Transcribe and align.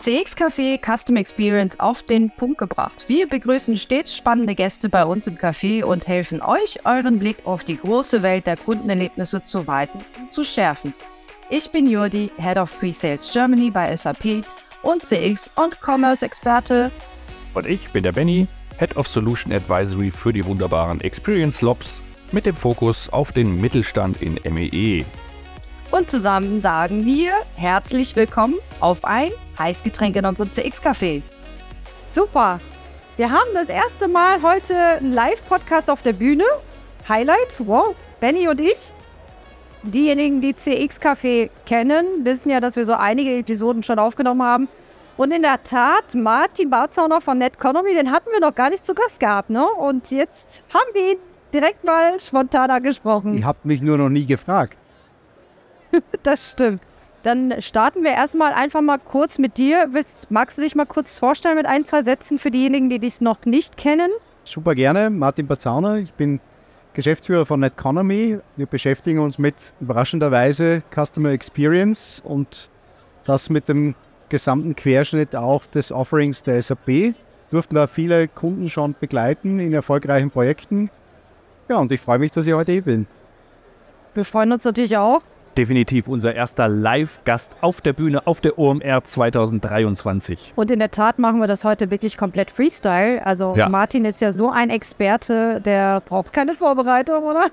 CX 0.00 0.34
Café 0.34 0.78
Custom 0.78 1.16
Experience 1.16 1.78
auf 1.78 2.02
den 2.02 2.30
Punkt 2.30 2.56
gebracht. 2.56 3.04
Wir 3.06 3.28
begrüßen 3.28 3.76
stets 3.76 4.16
spannende 4.16 4.54
Gäste 4.54 4.88
bei 4.88 5.04
uns 5.04 5.26
im 5.26 5.36
Café 5.36 5.84
und 5.84 6.08
helfen 6.08 6.40
euch, 6.40 6.86
euren 6.86 7.18
Blick 7.18 7.44
auf 7.44 7.64
die 7.64 7.76
große 7.76 8.22
Welt 8.22 8.46
der 8.46 8.56
Kundenerlebnisse 8.56 9.44
zu 9.44 9.66
weiten 9.66 9.98
und 10.18 10.32
zu 10.32 10.42
schärfen. 10.42 10.94
Ich 11.50 11.70
bin 11.70 11.86
Jurdi, 11.86 12.30
Head 12.38 12.56
of 12.56 12.80
Pre-Sales 12.80 13.30
Germany 13.30 13.70
bei 13.70 13.94
SAP 13.94 14.42
und 14.82 15.04
CX 15.04 15.50
und 15.56 15.78
Commerce 15.82 16.24
Experte. 16.24 16.90
Und 17.52 17.66
ich 17.66 17.90
bin 17.90 18.02
der 18.02 18.12
Benny, 18.12 18.48
Head 18.78 18.96
of 18.96 19.06
Solution 19.06 19.52
Advisory 19.52 20.10
für 20.10 20.32
die 20.32 20.46
wunderbaren 20.46 21.02
Experience 21.02 21.60
Lobs 21.60 22.02
mit 22.32 22.46
dem 22.46 22.56
Fokus 22.56 23.10
auf 23.10 23.32
den 23.32 23.60
Mittelstand 23.60 24.22
in 24.22 24.40
MEE. 24.50 25.04
Und 25.90 26.08
zusammen 26.08 26.62
sagen 26.62 27.04
wir 27.04 27.32
herzlich 27.56 28.16
willkommen 28.16 28.54
auf 28.78 29.04
ein 29.04 29.30
Heißgetränk 29.60 30.16
in 30.16 30.26
unserem 30.26 30.50
CX-Café. 30.50 31.22
Super! 32.06 32.58
Wir 33.16 33.30
haben 33.30 33.50
das 33.54 33.68
erste 33.68 34.08
Mal 34.08 34.42
heute 34.42 34.74
einen 34.74 35.12
Live-Podcast 35.12 35.90
auf 35.90 36.02
der 36.02 36.14
Bühne. 36.14 36.44
Highlight, 37.08 37.60
wow, 37.60 37.94
Benny 38.18 38.48
und 38.48 38.60
ich. 38.60 38.90
Diejenigen, 39.82 40.40
die 40.40 40.54
CX-Café 40.54 41.50
kennen, 41.66 42.24
wissen 42.24 42.50
ja, 42.50 42.60
dass 42.60 42.76
wir 42.76 42.86
so 42.86 42.94
einige 42.94 43.36
Episoden 43.36 43.82
schon 43.82 43.98
aufgenommen 43.98 44.42
haben. 44.42 44.68
Und 45.16 45.32
in 45.32 45.42
der 45.42 45.62
Tat, 45.62 46.14
Martin 46.14 46.70
Barzauner 46.70 47.20
von 47.20 47.36
Netconomy, 47.36 47.92
den 47.92 48.10
hatten 48.10 48.30
wir 48.32 48.40
noch 48.40 48.54
gar 48.54 48.70
nicht 48.70 48.86
zu 48.86 48.94
Gast 48.94 49.20
gehabt, 49.20 49.50
ne? 49.50 49.66
Und 49.66 50.10
jetzt 50.10 50.64
haben 50.72 50.88
wir 50.94 51.12
ihn 51.12 51.18
direkt 51.52 51.84
mal 51.84 52.18
spontaner 52.20 52.80
gesprochen. 52.80 53.34
Ihr 53.34 53.44
habt 53.44 53.66
mich 53.66 53.82
nur 53.82 53.98
noch 53.98 54.08
nie 54.08 54.24
gefragt. 54.24 54.78
das 56.22 56.50
stimmt. 56.52 56.82
Dann 57.22 57.60
starten 57.60 58.02
wir 58.02 58.12
erstmal 58.12 58.52
einfach 58.52 58.80
mal 58.80 58.98
kurz 58.98 59.38
mit 59.38 59.58
dir. 59.58 59.88
Willst, 59.90 60.30
magst 60.30 60.56
du 60.56 60.62
dich 60.62 60.74
mal 60.74 60.86
kurz 60.86 61.18
vorstellen 61.18 61.56
mit 61.56 61.66
ein, 61.66 61.84
zwei 61.84 62.02
Sätzen 62.02 62.38
für 62.38 62.50
diejenigen, 62.50 62.88
die 62.88 62.98
dich 62.98 63.20
noch 63.20 63.44
nicht 63.44 63.76
kennen? 63.76 64.10
Super 64.44 64.74
gerne. 64.74 65.10
Martin 65.10 65.46
Bazauner. 65.46 65.96
Ich 65.96 66.14
bin 66.14 66.40
Geschäftsführer 66.94 67.44
von 67.44 67.60
Netconomy. 67.60 68.38
Wir 68.56 68.66
beschäftigen 68.66 69.18
uns 69.18 69.38
mit 69.38 69.74
überraschenderweise 69.80 70.82
Customer 70.94 71.30
Experience 71.30 72.22
und 72.24 72.70
das 73.24 73.50
mit 73.50 73.68
dem 73.68 73.94
gesamten 74.30 74.74
Querschnitt 74.74 75.36
auch 75.36 75.66
des 75.66 75.92
Offerings 75.92 76.42
der 76.42 76.62
SAP. 76.62 77.14
Durften 77.50 77.74
da 77.74 77.86
viele 77.86 78.28
Kunden 78.28 78.70
schon 78.70 78.94
begleiten 78.98 79.58
in 79.58 79.74
erfolgreichen 79.74 80.30
Projekten. 80.30 80.88
Ja, 81.68 81.76
und 81.76 81.92
ich 81.92 82.00
freue 82.00 82.18
mich, 82.18 82.32
dass 82.32 82.46
ich 82.46 82.54
heute 82.54 82.72
hier 82.72 82.82
bin. 82.82 83.06
Wir 84.14 84.24
freuen 84.24 84.52
uns 84.52 84.64
natürlich 84.64 84.96
auch 84.96 85.20
definitiv 85.56 86.08
unser 86.08 86.34
erster 86.34 86.68
Live-Gast 86.68 87.56
auf 87.60 87.80
der 87.80 87.92
Bühne 87.92 88.26
auf 88.26 88.40
der 88.40 88.58
OMR 88.58 89.02
2023. 89.04 90.52
Und 90.56 90.70
in 90.70 90.78
der 90.78 90.90
Tat 90.90 91.18
machen 91.18 91.40
wir 91.40 91.46
das 91.46 91.64
heute 91.64 91.90
wirklich 91.90 92.16
komplett 92.16 92.50
Freestyle. 92.50 93.24
Also 93.24 93.54
ja. 93.56 93.68
Martin 93.68 94.04
ist 94.04 94.20
ja 94.20 94.32
so 94.32 94.50
ein 94.50 94.70
Experte, 94.70 95.60
der 95.60 96.00
braucht 96.00 96.32
keine 96.32 96.54
Vorbereitung, 96.54 97.24
oder? 97.24 97.46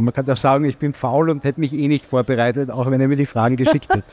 man 0.00 0.14
kann 0.14 0.26
doch 0.26 0.36
sagen, 0.36 0.64
ich 0.64 0.78
bin 0.78 0.92
faul 0.92 1.30
und 1.30 1.44
hätte 1.44 1.60
mich 1.60 1.72
eh 1.72 1.88
nicht 1.88 2.06
vorbereitet, 2.06 2.70
auch 2.70 2.90
wenn 2.90 3.00
er 3.00 3.08
mir 3.08 3.16
die 3.16 3.26
Fragen 3.26 3.56
geschickt 3.56 3.88
hat. 3.90 4.04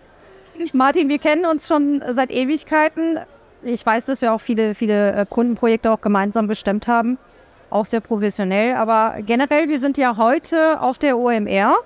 Martin, 0.72 1.08
wir 1.08 1.18
kennen 1.18 1.46
uns 1.46 1.68
schon 1.68 2.02
seit 2.12 2.30
Ewigkeiten. 2.30 3.18
Ich 3.62 3.84
weiß, 3.84 4.06
dass 4.06 4.22
wir 4.22 4.32
auch 4.32 4.40
viele, 4.40 4.74
viele 4.74 5.12
äh, 5.12 5.26
Kundenprojekte 5.28 5.92
auch 5.92 6.00
gemeinsam 6.00 6.46
bestimmt 6.46 6.86
haben. 6.86 7.18
Auch 7.70 7.84
sehr 7.84 8.00
professionell. 8.00 8.74
Aber 8.74 9.16
generell, 9.24 9.68
wir 9.68 9.80
sind 9.80 9.98
ja 9.98 10.16
heute 10.16 10.80
auf 10.80 10.98
der 10.98 11.18
OMR 11.18 11.76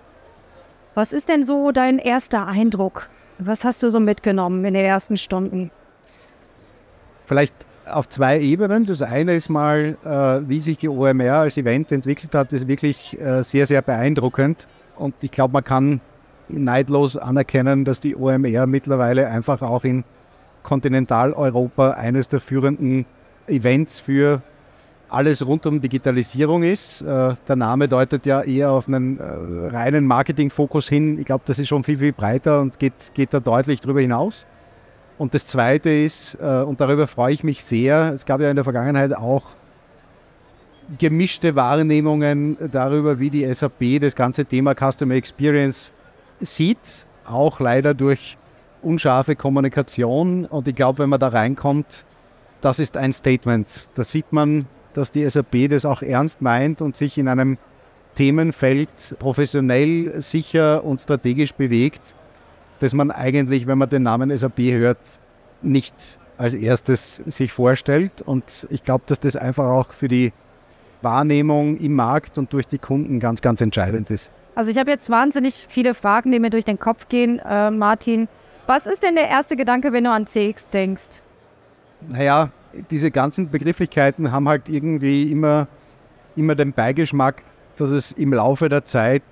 was 0.94 1.12
ist 1.12 1.28
denn 1.28 1.44
so 1.44 1.72
dein 1.72 1.98
erster 1.98 2.46
Eindruck? 2.46 3.08
Was 3.38 3.64
hast 3.64 3.82
du 3.82 3.90
so 3.90 4.00
mitgenommen 4.00 4.64
in 4.64 4.74
den 4.74 4.84
ersten 4.84 5.16
Stunden? 5.16 5.70
Vielleicht 7.26 7.54
auf 7.86 8.08
zwei 8.08 8.40
Ebenen. 8.40 8.86
Das 8.86 9.02
eine 9.02 9.34
ist 9.34 9.48
mal, 9.48 9.96
äh, 10.04 10.48
wie 10.48 10.60
sich 10.60 10.78
die 10.78 10.88
OMR 10.88 11.34
als 11.34 11.56
Event 11.56 11.90
entwickelt 11.92 12.34
hat, 12.34 12.52
ist 12.52 12.68
wirklich 12.68 13.18
äh, 13.20 13.42
sehr, 13.42 13.66
sehr 13.66 13.82
beeindruckend. 13.82 14.66
Und 14.96 15.14
ich 15.20 15.30
glaube, 15.30 15.52
man 15.54 15.64
kann 15.64 16.00
neidlos 16.48 17.16
anerkennen, 17.16 17.84
dass 17.84 18.00
die 18.00 18.14
OMR 18.14 18.66
mittlerweile 18.66 19.28
einfach 19.28 19.62
auch 19.62 19.84
in 19.84 20.04
Kontinentaleuropa 20.62 21.92
eines 21.92 22.28
der 22.28 22.40
führenden 22.40 23.06
Events 23.48 23.98
für 23.98 24.42
alles 25.12 25.46
rund 25.46 25.66
um 25.66 25.80
Digitalisierung 25.80 26.62
ist. 26.62 27.02
Äh, 27.02 27.34
der 27.46 27.56
Name 27.56 27.88
deutet 27.88 28.24
ja 28.26 28.42
eher 28.42 28.70
auf 28.70 28.88
einen 28.88 29.18
äh, 29.18 29.22
reinen 29.68 30.06
Marketing-Fokus 30.06 30.88
hin. 30.88 31.18
Ich 31.18 31.26
glaube, 31.26 31.44
das 31.46 31.58
ist 31.58 31.68
schon 31.68 31.84
viel, 31.84 31.98
viel 31.98 32.12
breiter 32.12 32.60
und 32.60 32.78
geht, 32.78 33.12
geht 33.14 33.34
da 33.34 33.40
deutlich 33.40 33.80
darüber 33.80 34.00
hinaus. 34.00 34.46
Und 35.18 35.34
das 35.34 35.46
Zweite 35.46 35.90
ist, 35.90 36.38
äh, 36.40 36.62
und 36.62 36.80
darüber 36.80 37.06
freue 37.06 37.32
ich 37.32 37.44
mich 37.44 37.62
sehr, 37.62 38.12
es 38.14 38.24
gab 38.24 38.40
ja 38.40 38.50
in 38.50 38.56
der 38.56 38.64
Vergangenheit 38.64 39.14
auch 39.14 39.44
gemischte 40.98 41.54
Wahrnehmungen 41.54 42.56
darüber, 42.70 43.18
wie 43.18 43.30
die 43.30 43.52
SAP 43.52 44.00
das 44.00 44.16
ganze 44.16 44.44
Thema 44.44 44.74
Customer 44.74 45.14
Experience 45.14 45.92
sieht, 46.40 47.06
auch 47.24 47.60
leider 47.60 47.94
durch 47.94 48.36
unscharfe 48.82 49.36
Kommunikation. 49.36 50.44
Und 50.44 50.66
ich 50.66 50.74
glaube, 50.74 51.00
wenn 51.00 51.10
man 51.10 51.20
da 51.20 51.28
reinkommt, 51.28 52.04
das 52.60 52.78
ist 52.78 52.96
ein 52.96 53.12
Statement. 53.12 53.90
Da 53.94 54.04
sieht 54.04 54.32
man, 54.32 54.66
dass 54.94 55.10
die 55.10 55.28
SAP 55.28 55.68
das 55.70 55.84
auch 55.84 56.02
ernst 56.02 56.42
meint 56.42 56.80
und 56.80 56.96
sich 56.96 57.18
in 57.18 57.28
einem 57.28 57.58
Themenfeld 58.14 59.16
professionell, 59.18 60.20
sicher 60.20 60.84
und 60.84 61.00
strategisch 61.00 61.54
bewegt, 61.54 62.14
dass 62.80 62.94
man 62.94 63.10
eigentlich, 63.10 63.66
wenn 63.66 63.78
man 63.78 63.88
den 63.88 64.02
Namen 64.02 64.36
SAP 64.36 64.58
hört, 64.58 64.98
nicht 65.62 66.18
als 66.36 66.54
erstes 66.54 67.22
sich 67.26 67.52
vorstellt. 67.52 68.22
Und 68.22 68.66
ich 68.70 68.82
glaube, 68.82 69.04
dass 69.06 69.20
das 69.20 69.36
einfach 69.36 69.66
auch 69.66 69.92
für 69.92 70.08
die 70.08 70.32
Wahrnehmung 71.00 71.76
im 71.78 71.94
Markt 71.94 72.38
und 72.38 72.52
durch 72.52 72.66
die 72.66 72.78
Kunden 72.78 73.20
ganz, 73.20 73.40
ganz 73.40 73.60
entscheidend 73.60 74.10
ist. 74.10 74.30
Also 74.54 74.70
ich 74.70 74.78
habe 74.78 74.90
jetzt 74.90 75.08
wahnsinnig 75.08 75.66
viele 75.68 75.94
Fragen, 75.94 76.30
die 76.30 76.38
mir 76.38 76.50
durch 76.50 76.64
den 76.64 76.78
Kopf 76.78 77.08
gehen. 77.08 77.38
Äh, 77.38 77.70
Martin, 77.70 78.28
was 78.66 78.86
ist 78.86 79.02
denn 79.02 79.14
der 79.14 79.28
erste 79.28 79.56
Gedanke, 79.56 79.92
wenn 79.92 80.04
du 80.04 80.10
an 80.10 80.26
CX 80.26 80.70
denkst? 80.70 81.22
Naja, 82.08 82.50
diese 82.90 83.10
ganzen 83.10 83.50
Begrifflichkeiten 83.50 84.32
haben 84.32 84.48
halt 84.48 84.68
irgendwie 84.68 85.30
immer, 85.30 85.68
immer 86.36 86.54
den 86.54 86.72
Beigeschmack, 86.72 87.42
dass 87.76 87.90
es 87.90 88.12
im 88.12 88.32
Laufe 88.32 88.68
der 88.68 88.84
Zeit 88.84 89.22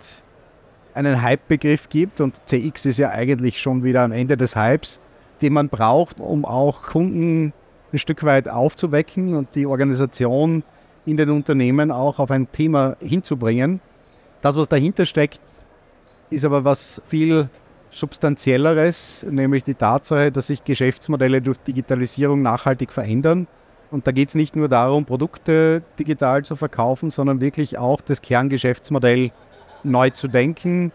einen 0.95 1.23
Hype-Begriff 1.23 1.89
gibt 1.89 2.21
und 2.21 2.41
CX 2.47 2.87
ist 2.87 2.99
ja 2.99 3.11
eigentlich 3.11 3.61
schon 3.61 3.85
wieder 3.85 4.03
am 4.03 4.13
Ende 4.13 4.37
des 4.37 4.57
Hypes, 4.57 5.01
den 5.41 5.53
man 5.53 5.69
braucht, 5.69 6.21
um 6.21 6.45
auch 6.45 6.83
Kunden 6.83 7.53
ein 7.93 7.99
Stück 7.99 8.25
weit 8.25 8.49
aufzuwecken 8.49 9.37
und 9.37 9.55
die 9.55 9.67
Organisation 9.67 10.63
in 11.07 11.17
den 11.17 11.31
Unternehmen 11.31 11.91
auch 11.91 12.19
auf 12.19 12.31
ein 12.31 12.51
Thema 12.51 12.97
hinzubringen. 13.01 13.81
Das, 14.43 14.57
was 14.57 14.69
dahinter 14.69 15.07
steckt, 15.07 15.41
ist 16.31 16.45
aber 16.45 16.65
was 16.65 17.03
viel 17.07 17.49
substanzielleres, 17.91 19.27
nämlich 19.29 19.65
die 19.65 19.75
Tatsache, 19.75 20.31
dass 20.33 20.47
sich 20.49 20.65
Geschäftsmodelle 20.65 21.43
durch 21.43 21.59
Digitalisierung 21.59 22.43
nachhaltig 22.43 22.93
verändern. 22.93 23.47
Und 23.91 24.07
da 24.07 24.13
geht 24.13 24.29
es 24.29 24.35
nicht 24.35 24.55
nur 24.55 24.69
darum, 24.69 25.05
Produkte 25.05 25.83
digital 25.99 26.45
zu 26.45 26.55
verkaufen, 26.55 27.11
sondern 27.11 27.41
wirklich 27.41 27.77
auch 27.79 28.01
das 28.01 28.23
Kerngeschäftsmodell 28.23 29.33
neu 29.83 30.11
zu 30.11 30.29
denken 30.29 30.93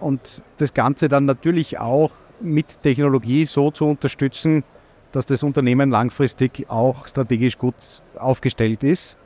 und 0.00 0.42
das 0.58 0.74
Ganze 0.74 1.08
dann 1.08 1.24
natürlich 1.24 1.78
auch 1.78 2.10
mit 2.40 2.82
Technologie 2.82 3.46
so 3.46 3.70
zu 3.70 3.86
unterstützen, 3.86 4.64
dass 5.12 5.24
das 5.24 5.42
Unternehmen 5.42 5.90
langfristig 5.90 6.66
auch 6.68 7.06
strategisch 7.06 7.56
gut 7.56 7.74
aufgestellt 8.16 8.84
ist. 8.84 9.16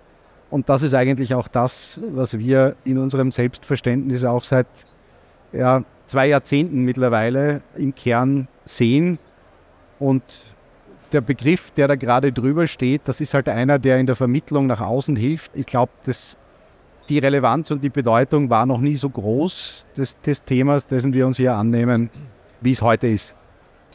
Und 0.50 0.68
das 0.68 0.82
ist 0.82 0.94
eigentlich 0.94 1.34
auch 1.34 1.48
das, 1.48 2.00
was 2.10 2.38
wir 2.38 2.76
in 2.84 2.98
unserem 2.98 3.30
Selbstverständnis 3.30 4.24
auch 4.24 4.44
seit 4.44 4.66
ja, 5.52 5.82
zwei 6.09 6.27
Jahrzehnten 6.28 6.84
mittlerweile 6.84 7.63
im 7.77 7.95
Kern 7.95 8.49
sehen. 8.65 9.19
Und 9.99 10.22
der 11.13 11.21
Begriff, 11.21 11.71
der 11.71 11.89
da 11.89 11.95
gerade 11.95 12.33
drüber 12.33 12.66
steht, 12.66 13.03
das 13.07 13.21
ist 13.21 13.34
halt 13.34 13.49
einer, 13.49 13.78
der 13.78 13.99
in 13.99 14.07
der 14.07 14.16
Vermittlung 14.16 14.66
nach 14.66 14.81
außen 14.81 15.16
hilft. 15.16 15.53
Ich 15.55 15.66
glaube, 15.66 15.93
die 17.09 17.19
Relevanz 17.19 17.71
und 17.71 17.83
die 17.83 17.91
Bedeutung 17.91 18.51
war 18.51 18.66
noch 18.66 18.81
nie 18.81 18.95
so 18.95 19.09
groß 19.09 19.87
des, 19.97 20.21
des 20.21 20.43
Themas, 20.43 20.87
dessen 20.87 21.13
wir 21.13 21.27
uns 21.27 21.37
hier 21.37 21.55
annehmen, 21.55 22.10
wie 22.60 22.72
es 22.72 22.83
heute 22.83 23.07
ist. 23.07 23.34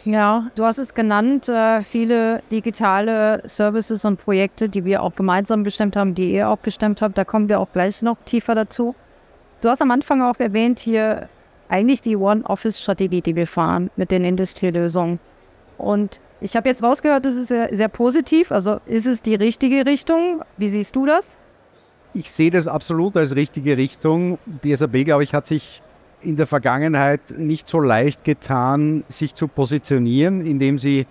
Ja, 0.06 0.48
du 0.56 0.65
hast 0.65 0.80
es 0.80 0.94
genannt, 0.94 1.48
äh, 1.48 1.81
viele 1.81 2.44
digitale 2.51 3.42
Services 3.45 4.04
und 4.04 4.18
Projekte, 4.18 4.68
die 4.68 4.83
wir 4.83 5.01
auch 5.01 5.15
gemeinsam 5.15 5.63
bestimmt 5.63 5.95
haben, 5.95 6.13
die 6.13 6.33
ihr 6.33 6.50
auch 6.50 6.57
bestimmt 6.57 7.01
habt, 7.01 7.18
da 7.18 7.24
kommen 7.24 7.48
wir 7.48 7.60
auch 7.60 7.71
gleich 7.71 8.01
noch 8.01 8.18
tiefer 8.25 8.54
dazu. 8.54 8.95
Du 9.62 9.69
hast 9.69 9.81
am 9.81 9.92
Anfang 9.92 10.21
auch 10.21 10.38
erwähnt, 10.39 10.80
hier 10.80 11.30
eigentlich 11.73 12.01
die 12.01 12.15
One-Office-Strategie, 12.15 13.21
die 13.21 13.35
wir 13.35 13.47
fahren 13.47 13.89
mit 13.95 14.11
den 14.11 14.23
Industrielösungen. 14.23 15.19
Und 15.79 16.21
ich 16.39 16.55
habe 16.55 16.69
jetzt 16.69 16.83
rausgehört, 16.83 17.25
das 17.25 17.33
ist 17.33 17.47
sehr, 17.47 17.75
sehr 17.75 17.87
positiv. 17.87 18.51
Also 18.51 18.79
ist 18.85 19.07
es 19.07 19.23
die 19.23 19.33
richtige 19.33 19.83
Richtung? 19.85 20.43
Wie 20.57 20.69
siehst 20.69 20.95
du 20.95 21.07
das? 21.07 21.37
Ich 22.13 22.29
sehe 22.29 22.51
das 22.51 22.67
absolut 22.67 23.17
als 23.17 23.35
richtige 23.35 23.75
Richtung. 23.75 24.37
Die 24.63 24.75
SAP, 24.75 25.03
glaube 25.03 25.23
ich, 25.23 25.33
hat 25.33 25.47
sich 25.47 25.81
in 26.21 26.35
der 26.35 26.45
Vergangenheit 26.45 27.21
nicht 27.35 27.67
so 27.67 27.79
leicht 27.79 28.23
getan, 28.23 29.03
sich 29.07 29.33
zu 29.33 29.47
positionieren, 29.47 30.45
indem 30.45 30.77
sie 30.77 31.07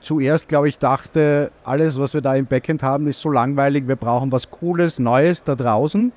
zuerst, 0.00 0.48
glaube 0.48 0.68
ich, 0.68 0.78
dachte, 0.78 1.52
alles, 1.62 2.00
was 2.00 2.14
wir 2.14 2.20
da 2.20 2.34
im 2.34 2.46
Backend 2.46 2.82
haben, 2.82 3.06
ist 3.06 3.20
so 3.20 3.30
langweilig, 3.30 3.86
wir 3.86 3.96
brauchen 3.96 4.32
was 4.32 4.50
Cooles, 4.50 4.98
Neues 4.98 5.44
da 5.44 5.54
draußen. 5.54 6.12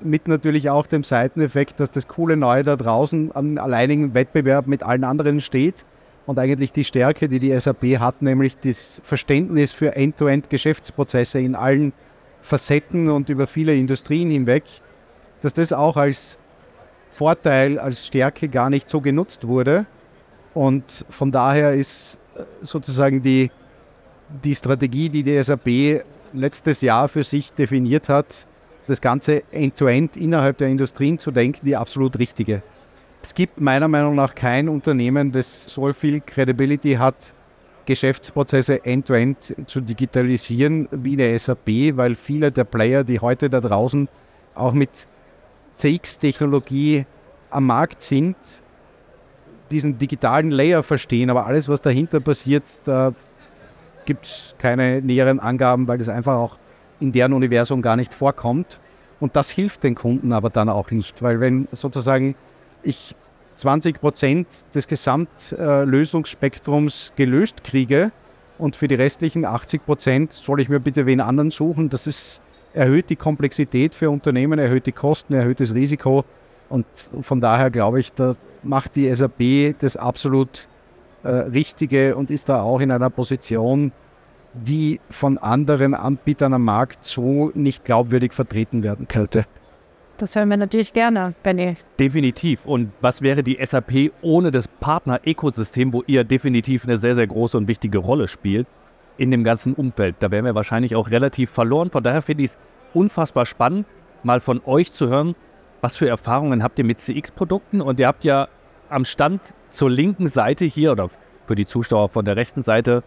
Mit 0.00 0.28
natürlich 0.28 0.70
auch 0.70 0.86
dem 0.86 1.02
Seiteneffekt, 1.02 1.80
dass 1.80 1.90
das 1.90 2.06
coole 2.06 2.36
Neue 2.36 2.62
da 2.62 2.76
draußen 2.76 3.34
am 3.34 3.58
alleinigen 3.58 4.14
Wettbewerb 4.14 4.66
mit 4.66 4.82
allen 4.82 5.04
anderen 5.04 5.40
steht 5.40 5.84
und 6.26 6.38
eigentlich 6.38 6.72
die 6.72 6.84
Stärke, 6.84 7.28
die 7.28 7.40
die 7.40 7.58
SAP 7.58 7.98
hat, 7.98 8.22
nämlich 8.22 8.58
das 8.58 9.00
Verständnis 9.02 9.72
für 9.72 9.96
End-to-End-Geschäftsprozesse 9.96 11.40
in 11.40 11.54
allen 11.54 11.92
Facetten 12.42 13.10
und 13.10 13.28
über 13.28 13.46
viele 13.46 13.74
Industrien 13.74 14.30
hinweg, 14.30 14.64
dass 15.40 15.52
das 15.52 15.72
auch 15.72 15.96
als 15.96 16.38
Vorteil, 17.08 17.78
als 17.78 18.06
Stärke 18.06 18.48
gar 18.48 18.70
nicht 18.70 18.90
so 18.90 19.00
genutzt 19.00 19.46
wurde. 19.46 19.86
Und 20.54 21.04
von 21.10 21.32
daher 21.32 21.74
ist 21.74 22.18
sozusagen 22.62 23.22
die, 23.22 23.50
die 24.44 24.54
Strategie, 24.54 25.08
die 25.08 25.22
die 25.22 25.42
SAP 25.42 26.04
letztes 26.32 26.80
Jahr 26.80 27.08
für 27.08 27.22
sich 27.22 27.52
definiert 27.52 28.08
hat, 28.08 28.47
das 28.88 29.00
Ganze 29.00 29.42
end-to-end 29.52 30.16
-End 30.16 30.20
innerhalb 30.20 30.58
der 30.58 30.68
Industrien 30.68 31.18
zu 31.18 31.30
denken, 31.30 31.64
die 31.64 31.76
absolut 31.76 32.18
richtige. 32.18 32.62
Es 33.22 33.34
gibt 33.34 33.60
meiner 33.60 33.88
Meinung 33.88 34.14
nach 34.14 34.34
kein 34.34 34.68
Unternehmen, 34.68 35.32
das 35.32 35.66
so 35.66 35.92
viel 35.92 36.20
Credibility 36.20 36.94
hat, 36.94 37.34
Geschäftsprozesse 37.86 38.84
end-to-end 38.84 39.38
-End 39.38 39.66
zu 39.66 39.80
digitalisieren 39.80 40.88
wie 40.90 41.16
der 41.16 41.38
SAP, 41.38 41.96
weil 41.96 42.14
viele 42.14 42.50
der 42.50 42.64
Player, 42.64 43.04
die 43.04 43.20
heute 43.20 43.50
da 43.50 43.60
draußen 43.60 44.08
auch 44.54 44.72
mit 44.72 45.06
CX-Technologie 45.76 47.06
am 47.50 47.66
Markt 47.66 48.02
sind, 48.02 48.36
diesen 49.70 49.98
digitalen 49.98 50.50
Layer 50.50 50.82
verstehen, 50.82 51.30
aber 51.30 51.46
alles, 51.46 51.68
was 51.68 51.80
dahinter 51.80 52.20
passiert, 52.20 52.64
da 52.84 53.12
gibt 54.06 54.26
es 54.26 54.54
keine 54.58 55.02
näheren 55.02 55.40
Angaben, 55.40 55.86
weil 55.86 55.98
das 55.98 56.08
einfach 56.08 56.34
auch 56.34 56.58
in 57.00 57.12
deren 57.12 57.32
Universum 57.32 57.80
gar 57.82 57.96
nicht 57.96 58.14
vorkommt. 58.14 58.78
Und 59.20 59.36
das 59.36 59.50
hilft 59.50 59.82
den 59.82 59.94
Kunden 59.94 60.32
aber 60.32 60.48
dann 60.50 60.68
auch 60.68 60.90
nicht, 60.90 61.22
weil 61.22 61.40
wenn 61.40 61.68
sozusagen 61.72 62.34
ich 62.82 63.16
20 63.56 64.00
Prozent 64.00 64.46
des 64.74 64.86
Gesamtlösungsspektrums 64.86 67.12
gelöst 67.16 67.64
kriege 67.64 68.12
und 68.56 68.76
für 68.76 68.86
die 68.86 68.94
restlichen 68.94 69.44
80 69.44 69.84
Prozent 69.84 70.32
soll 70.32 70.60
ich 70.60 70.68
mir 70.68 70.78
bitte 70.78 71.06
wen 71.06 71.20
anderen 71.20 71.50
suchen, 71.50 71.88
das 71.88 72.06
ist, 72.06 72.40
erhöht 72.72 73.10
die 73.10 73.16
Komplexität 73.16 73.96
für 73.96 74.10
Unternehmen, 74.10 74.60
erhöht 74.60 74.86
die 74.86 74.92
Kosten, 74.92 75.34
erhöht 75.34 75.58
das 75.58 75.74
Risiko. 75.74 76.24
Und 76.68 76.86
von 77.22 77.40
daher 77.40 77.70
glaube 77.70 77.98
ich, 77.98 78.12
da 78.12 78.36
macht 78.62 78.94
die 78.94 79.12
SAP 79.12 79.74
das 79.80 79.96
absolut 79.96 80.68
äh, 81.24 81.30
Richtige 81.30 82.14
und 82.14 82.30
ist 82.30 82.48
da 82.48 82.62
auch 82.62 82.80
in 82.80 82.92
einer 82.92 83.10
Position, 83.10 83.90
die 84.54 85.00
von 85.10 85.38
anderen 85.38 85.94
Anbietern 85.94 86.54
am 86.54 86.64
Markt 86.64 87.04
so 87.04 87.50
nicht 87.54 87.84
glaubwürdig 87.84 88.32
vertreten 88.32 88.82
werden 88.82 89.08
könnte. 89.08 89.44
Das 90.18 90.34
hören 90.34 90.48
wir 90.48 90.56
natürlich 90.56 90.92
gerne, 90.92 91.34
Benny. 91.44 91.74
Definitiv. 92.00 92.66
Und 92.66 92.90
was 93.00 93.22
wäre 93.22 93.44
die 93.44 93.58
SAP 93.64 94.12
ohne 94.20 94.50
das 94.50 94.66
Partner-Ökosystem, 94.66 95.92
wo 95.92 96.02
ihr 96.08 96.24
definitiv 96.24 96.84
eine 96.84 96.98
sehr, 96.98 97.14
sehr 97.14 97.28
große 97.28 97.56
und 97.56 97.68
wichtige 97.68 97.98
Rolle 97.98 98.26
spielt 98.26 98.66
in 99.16 99.30
dem 99.30 99.44
ganzen 99.44 99.74
Umfeld? 99.74 100.16
Da 100.18 100.32
wären 100.32 100.44
wir 100.44 100.56
wahrscheinlich 100.56 100.96
auch 100.96 101.10
relativ 101.10 101.50
verloren. 101.50 101.90
Von 101.90 102.02
daher 102.02 102.22
finde 102.22 102.42
ich 102.42 102.50
es 102.50 102.58
unfassbar 102.94 103.46
spannend, 103.46 103.86
mal 104.24 104.40
von 104.40 104.60
euch 104.64 104.90
zu 104.90 105.08
hören, 105.08 105.36
was 105.80 105.96
für 105.96 106.08
Erfahrungen 106.08 106.64
habt 106.64 106.80
ihr 106.80 106.84
mit 106.84 106.98
CX-Produkten? 106.98 107.80
Und 107.80 108.00
ihr 108.00 108.08
habt 108.08 108.24
ja 108.24 108.48
am 108.88 109.04
Stand 109.04 109.54
zur 109.68 109.90
linken 109.90 110.26
Seite 110.26 110.64
hier 110.64 110.92
oder 110.92 111.10
für 111.46 111.54
die 111.54 111.66
Zuschauer 111.66 112.08
von 112.08 112.24
der 112.24 112.34
rechten 112.34 112.62
Seite 112.62 113.04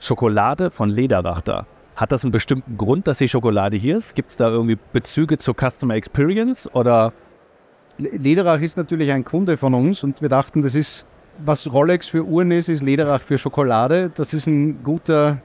Schokolade 0.00 0.70
von 0.70 0.90
Lederach 0.90 1.42
da. 1.42 1.66
Hat 1.94 2.10
das 2.10 2.24
einen 2.24 2.32
bestimmten 2.32 2.78
Grund, 2.78 3.06
dass 3.06 3.18
die 3.18 3.28
Schokolade 3.28 3.76
hier 3.76 3.98
ist? 3.98 4.14
Gibt 4.14 4.30
es 4.30 4.36
da 4.36 4.48
irgendwie 4.48 4.78
Bezüge 4.92 5.36
zur 5.36 5.54
Customer 5.54 5.94
Experience 5.94 6.68
oder? 6.74 7.12
Lederach 7.98 8.62
ist 8.62 8.78
natürlich 8.78 9.12
ein 9.12 9.26
Kunde 9.26 9.58
von 9.58 9.74
uns 9.74 10.02
und 10.02 10.22
wir 10.22 10.30
dachten, 10.30 10.62
das 10.62 10.74
ist, 10.74 11.04
was 11.44 11.70
Rolex 11.70 12.08
für 12.08 12.24
Uhren 12.24 12.50
ist, 12.50 12.70
ist 12.70 12.82
Lederach 12.82 13.20
für 13.20 13.36
Schokolade. 13.36 14.10
Das 14.14 14.32
ist 14.32 14.46
ein 14.46 14.82
guter 14.82 15.42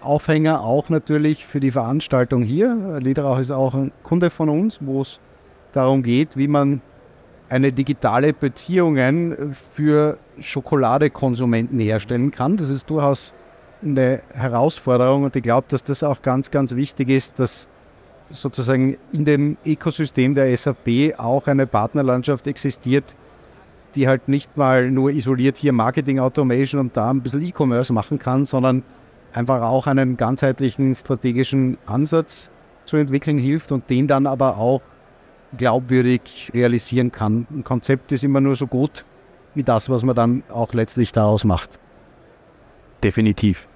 Aufhänger 0.00 0.62
auch 0.62 0.88
natürlich 0.88 1.44
für 1.44 1.60
die 1.60 1.70
Veranstaltung 1.70 2.42
hier. 2.42 2.98
Lederach 3.00 3.38
ist 3.38 3.50
auch 3.50 3.74
ein 3.74 3.92
Kunde 4.04 4.30
von 4.30 4.48
uns, 4.48 4.78
wo 4.80 5.02
es 5.02 5.20
darum 5.72 6.02
geht, 6.02 6.34
wie 6.34 6.48
man 6.48 6.80
eine 7.50 7.72
digitale 7.72 8.32
Beziehungen 8.32 9.52
für 9.52 10.16
Schokoladekonsumenten 10.38 11.78
herstellen 11.78 12.30
kann. 12.30 12.56
Das 12.56 12.70
ist 12.70 12.88
durchaus 12.88 13.34
eine 13.82 14.20
Herausforderung 14.34 15.24
und 15.24 15.36
ich 15.36 15.42
glaube, 15.42 15.66
dass 15.68 15.82
das 15.82 16.02
auch 16.02 16.22
ganz, 16.22 16.50
ganz 16.50 16.74
wichtig 16.74 17.08
ist, 17.08 17.38
dass 17.38 17.68
sozusagen 18.30 18.96
in 19.12 19.24
dem 19.24 19.56
Ökosystem 19.64 20.34
der 20.34 20.54
SAP 20.56 21.18
auch 21.18 21.46
eine 21.46 21.66
Partnerlandschaft 21.66 22.46
existiert, 22.46 23.14
die 23.94 24.06
halt 24.06 24.28
nicht 24.28 24.56
mal 24.56 24.90
nur 24.90 25.10
isoliert 25.10 25.56
hier 25.56 25.72
Marketing 25.72 26.18
Automation 26.18 26.80
und 26.80 26.96
da 26.96 27.10
ein 27.10 27.22
bisschen 27.22 27.42
E-Commerce 27.42 27.92
machen 27.92 28.18
kann, 28.18 28.44
sondern 28.44 28.82
einfach 29.32 29.62
auch 29.62 29.86
einen 29.86 30.16
ganzheitlichen 30.16 30.94
strategischen 30.94 31.78
Ansatz 31.86 32.50
zu 32.84 32.96
entwickeln 32.96 33.38
hilft 33.38 33.72
und 33.72 33.88
den 33.88 34.08
dann 34.08 34.26
aber 34.26 34.58
auch 34.58 34.82
glaubwürdig 35.56 36.50
realisieren 36.52 37.12
kann. 37.12 37.46
Ein 37.50 37.64
Konzept 37.64 38.12
ist 38.12 38.24
immer 38.24 38.40
nur 38.40 38.56
so 38.56 38.66
gut 38.66 39.04
wie 39.54 39.62
das, 39.62 39.88
was 39.88 40.02
man 40.02 40.14
dann 40.14 40.42
auch 40.50 40.74
letztlich 40.74 41.12
daraus 41.12 41.44
macht. 41.44 41.78
Definitiv. 43.02 43.68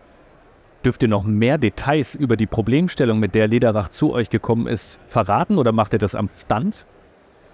Dürft 0.85 1.03
ihr 1.03 1.09
noch 1.09 1.25
mehr 1.25 1.59
Details 1.59 2.15
über 2.17 2.37
die 2.37 2.47
Problemstellung, 2.47 3.21
mit 3.21 3.35
der 3.35 3.47
Lederach 3.47 3.89
zu 3.89 4.13
euch 4.13 4.31
gekommen 4.31 4.67
ist, 4.67 4.99
verraten 5.07 5.59
oder 5.59 5.71
macht 5.71 5.93
ihr 5.93 6.01
das 6.01 6.15
am 6.15 6.29
Stand? 6.37 6.87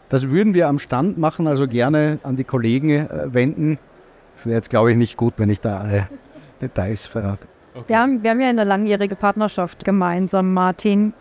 Das 0.09 0.31
würden 0.31 0.55
wir 0.55 0.69
am 0.69 0.79
Stand 0.79 1.19
machen, 1.19 1.47
also 1.47 1.69
gerne 1.69 2.19
an 2.23 2.37
die 2.37 2.45
Kollegen 2.45 2.89
äh, 2.89 3.35
wenden. 3.35 3.79
Das 4.35 4.47
wäre 4.47 4.57
jetzt, 4.57 4.71
glaube 4.71 4.93
ich, 4.93 4.97
nicht 4.97 5.19
gut, 5.19 5.35
wenn 5.37 5.51
ich 5.51 5.61
da 5.61 5.79
alle 5.79 6.09
Details 6.63 7.05
verrate. 7.05 7.47
Okay. 7.75 7.89
Wir, 7.89 7.99
haben, 7.99 8.23
wir 8.23 8.31
haben 8.31 8.41
ja 8.41 8.49
eine 8.49 8.65
langjährige 8.65 9.15
Partnerschaft 9.15 9.85
gemeinsam, 9.85 10.55
Martin. 10.55 11.13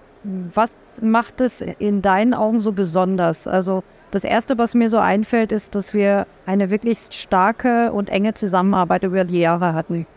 Was 0.54 0.72
macht 1.02 1.42
es 1.42 1.62
in 1.62 2.02
deinen 2.02 2.34
Augen 2.34 2.60
so 2.62 2.72
besonders? 2.72 3.48
Also 3.48 3.84
das 4.12 4.24
Erste, 4.24 4.58
was 4.58 4.74
mir 4.74 4.90
so 4.90 4.98
einfällt, 4.98 5.52
ist, 5.52 5.76
dass 5.76 5.94
wir 5.94 6.26
eine 6.46 6.70
wirklich 6.70 7.00
starke 7.12 7.92
und 7.92 8.10
enge 8.10 8.33
Zusammenarbeit 8.33 9.04
über 9.04 9.26
die 9.26 9.40
Jahre 9.40 9.74
hatten. 9.74 10.07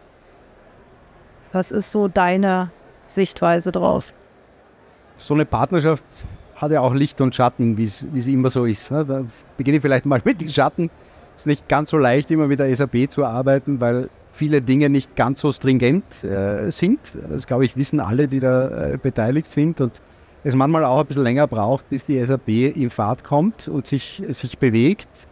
Was 1.52 1.70
ist 1.70 1.90
so 1.90 2.08
deine 2.08 2.70
Sichtweise 3.08 3.72
drauf? 3.72 4.14
So 5.18 5.34
eine 5.34 5.44
Partnerschaft 5.44 6.04
hat 6.56 6.72
ja 6.72 6.80
auch 6.80 6.94
Licht 6.94 7.20
und 7.20 7.34
Schatten, 7.34 7.76
wie 7.76 7.84
es 7.84 8.26
immer 8.26 8.50
so 8.50 8.64
ist. 8.64 8.90
Ne? 8.90 9.04
Da 9.04 9.24
beginne 9.56 9.78
ich 9.78 9.82
vielleicht 9.82 10.06
mal 10.06 10.20
mit 10.24 10.40
den 10.40 10.48
Schatten. 10.48 10.90
Es 11.34 11.42
ist 11.42 11.46
nicht 11.46 11.68
ganz 11.68 11.90
so 11.90 11.98
leicht, 11.98 12.30
immer 12.30 12.46
mit 12.46 12.60
der 12.60 12.74
SAP 12.74 13.10
zu 13.10 13.24
arbeiten, 13.24 13.80
weil 13.80 14.10
viele 14.32 14.62
Dinge 14.62 14.90
nicht 14.90 15.16
ganz 15.16 15.40
so 15.40 15.50
stringent 15.52 16.22
äh, 16.22 16.70
sind. 16.70 17.00
Das 17.28 17.46
glaube 17.46 17.64
ich, 17.64 17.76
wissen 17.76 17.98
alle, 17.98 18.28
die 18.28 18.40
da 18.40 18.92
äh, 18.92 18.98
beteiligt 18.98 19.50
sind. 19.50 19.80
Und 19.80 20.00
es 20.44 20.54
manchmal 20.54 20.84
auch 20.84 21.00
ein 21.00 21.06
bisschen 21.06 21.24
länger 21.24 21.46
braucht, 21.46 21.88
bis 21.88 22.04
die 22.04 22.24
SAP 22.24 22.48
in 22.48 22.90
Fahrt 22.90 23.24
kommt 23.24 23.68
und 23.68 23.86
sich, 23.86 24.22
sich 24.28 24.58
bewegt. 24.58 25.26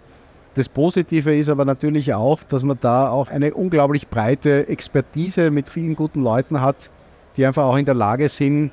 Das 0.58 0.68
Positive 0.68 1.36
ist 1.36 1.48
aber 1.48 1.64
natürlich 1.64 2.14
auch, 2.14 2.42
dass 2.42 2.64
man 2.64 2.76
da 2.80 3.10
auch 3.10 3.28
eine 3.28 3.54
unglaublich 3.54 4.08
breite 4.08 4.66
Expertise 4.68 5.52
mit 5.52 5.68
vielen 5.68 5.94
guten 5.94 6.20
Leuten 6.20 6.60
hat, 6.60 6.90
die 7.36 7.46
einfach 7.46 7.62
auch 7.62 7.76
in 7.76 7.84
der 7.84 7.94
Lage 7.94 8.28
sind, 8.28 8.72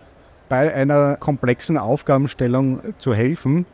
bei 0.50 0.74
einer 0.74 1.16
komplexen 1.18 1.78
Aufgabenstellung 1.78 2.80
zu 2.98 3.14
helfen. 3.14 3.68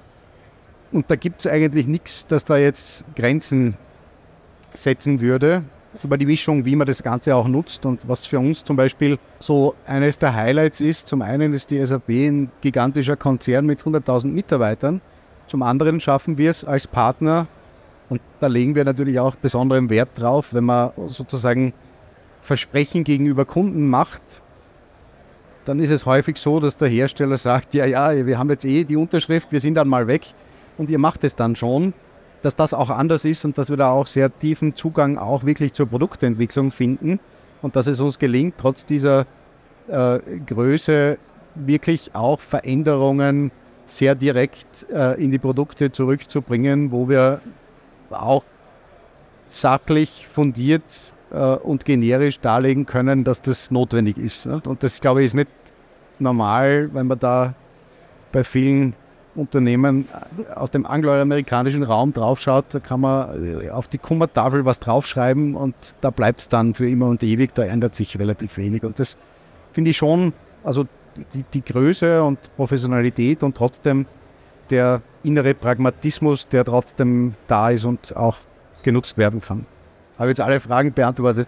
Und 0.91 1.10
da 1.10 1.15
gibt 1.15 1.39
es 1.39 1.48
eigentlich 1.48 1.88
nichts, 1.88 2.27
das 2.27 2.44
da 2.44 2.58
jetzt 2.58 3.06
Grenzen 3.15 3.77
setzen 4.74 5.22
würde. 5.22 5.63
Das 5.94 6.01
ist 6.01 6.06
aber 6.06 6.18
die 6.18 6.25
Mischung, 6.25 6.65
wie 6.65 6.75
man 6.75 6.88
das 6.88 7.01
Ganze 7.03 7.34
auch 7.34 7.48
nutzt 7.48 7.86
und 7.86 8.06
was 8.10 8.25
für 8.25 8.39
uns 8.39 8.65
zum 8.65 8.75
Beispiel 8.75 9.20
so 9.39 9.74
eines 9.88 10.20
der 10.20 10.36
Highlights 10.36 10.82
ist. 10.82 11.08
Zum 11.08 11.22
einen 11.22 11.53
ist 11.53 11.72
die 11.72 11.86
SAP 11.86 12.10
ein 12.10 12.51
gigantischer 12.60 13.15
Konzern 13.15 13.65
mit 13.65 13.84
100.000 13.84 14.27
Mitarbeitern. 14.27 15.00
Zum 15.48 15.63
anderen 15.63 16.01
schaffen 16.01 16.38
wir 16.38 16.50
es 16.50 16.65
als 16.65 16.88
Partner 16.88 17.48
und 18.12 18.22
da 18.39 18.46
legen 18.46 18.75
wir 18.75 18.86
natürlich 18.86 19.20
auch 19.20 19.34
besonderen 19.34 19.89
Wert 19.89 20.10
drauf, 20.15 20.53
wenn 20.53 20.65
man 20.65 20.91
sozusagen 21.08 21.74
Versprechen 22.41 23.03
gegenüber 23.03 23.46
Kunden 23.46 23.89
macht, 23.89 24.22
dann 25.65 25.80
ist 25.80 25.89
es 25.89 26.06
häufig 26.06 26.38
so, 26.38 26.60
dass 26.60 26.77
der 26.77 26.89
Hersteller 26.89 27.39
sagt, 27.39 27.74
ja, 27.74 27.86
ja, 27.86 28.25
wir 28.25 28.38
haben 28.38 28.50
jetzt 28.51 28.65
eh 28.65 28.84
die 28.84 28.98
Unterschrift, 28.98 29.51
wir 29.51 29.60
sind 29.60 29.75
dann 29.75 29.88
mal 29.88 30.06
weg. 30.08 30.22
Und 30.77 30.89
ihr 30.89 31.00
macht 31.00 31.24
es 31.24 31.36
dann 31.36 31.56
schon 31.56 31.94
dass 32.41 32.56
das 32.56 32.74
auch 32.74 32.89
anders 32.89 33.25
ist 33.25 33.46
und 33.46 33.58
dass 33.58 33.70
wir 33.70 33.77
da 33.77 33.91
auch 33.91 34.08
sehr 34.08 34.38
tiefen 34.38 34.75
Zugang 34.75 35.18
auch 35.18 35.46
wirklich 35.46 35.74
zur 35.74 35.88
Produktentwicklung 35.88 36.72
finden. 36.72 37.20
Und 37.62 37.75
dass 37.75 37.88
es 37.88 38.00
uns 38.00 38.18
gelingt, 38.18 38.56
trotz 38.58 38.86
dieser 38.86 39.25
äh, 39.88 40.20
Größe 40.46 41.18
wirklich 41.56 42.15
auch 42.15 42.39
Veränderungen 42.39 43.51
sehr 43.86 44.15
direkt 44.15 44.88
äh, 44.91 45.22
in 45.24 45.32
die 45.32 45.38
Produkte 45.38 45.91
zurückzubringen, 45.91 46.91
wo 46.91 47.08
wir 47.08 47.41
auch 48.13 48.44
sachlich 49.48 50.27
fundiert 50.30 51.13
äh, 51.32 51.38
und 51.38 51.86
generisch 51.86 52.39
darlegen 52.39 52.86
können, 52.86 53.24
dass 53.24 53.41
das 53.41 53.72
notwendig 53.72 54.18
ist. 54.18 54.46
Ne? 54.46 54.62
Und 54.65 54.84
das, 54.84 55.01
glaube 55.01 55.22
ich, 55.22 55.27
ist 55.27 55.34
nicht 55.34 55.50
normal, 56.20 56.89
wenn 56.94 57.08
man 57.08 57.20
da 57.20 57.53
bei 58.32 58.44
vielen 58.44 58.96
Unternehmen 59.36 60.08
aus 60.56 60.72
dem 60.72 60.86
angloamerikanischen 60.86 61.84
Raum 61.84 62.13
draufschaut, 62.13 62.65
da 62.70 62.80
kann 62.80 63.01
man 63.01 63.62
äh, 63.62 63.70
auf 63.70 63.88
die 63.88 63.98
Kummertafel 63.98 64.65
was 64.65 64.80
draufschreiben 64.80 65.56
und 65.56 65.75
da 66.01 66.10
bleibt 66.10 66.41
es 66.41 66.50
dann 66.50 66.74
für 66.74 66.89
immer 66.89 67.08
und 67.08 67.24
ewig, 67.24 67.53
da 67.56 67.63
ändert 67.63 67.96
sich 67.96 68.18
relativ 68.20 68.58
wenig. 68.58 68.84
Und 68.84 69.00
das 69.00 69.18
finde 69.74 69.91
ich 69.91 69.98
schon, 69.98 70.34
also 70.63 70.86
die, 71.34 71.44
die 71.53 71.63
Größe 71.63 72.24
und 72.24 72.39
Professionalität 72.56 73.44
und 73.44 73.56
trotzdem 73.56 74.06
der 74.72 75.01
innere 75.24 75.54
Pragmatismus, 75.54 76.48
der 76.48 76.66
trotzdem 76.66 77.36
da 77.48 77.70
ist 77.70 77.86
und 77.86 78.16
auch 78.16 78.38
genutzt 78.84 79.18
werden 79.18 79.42
kann. 79.42 79.66
Habe 80.18 80.30
jetzt 80.30 80.42
alle 80.42 80.60
Fragen 80.60 80.94
beantwortet. 80.94 81.48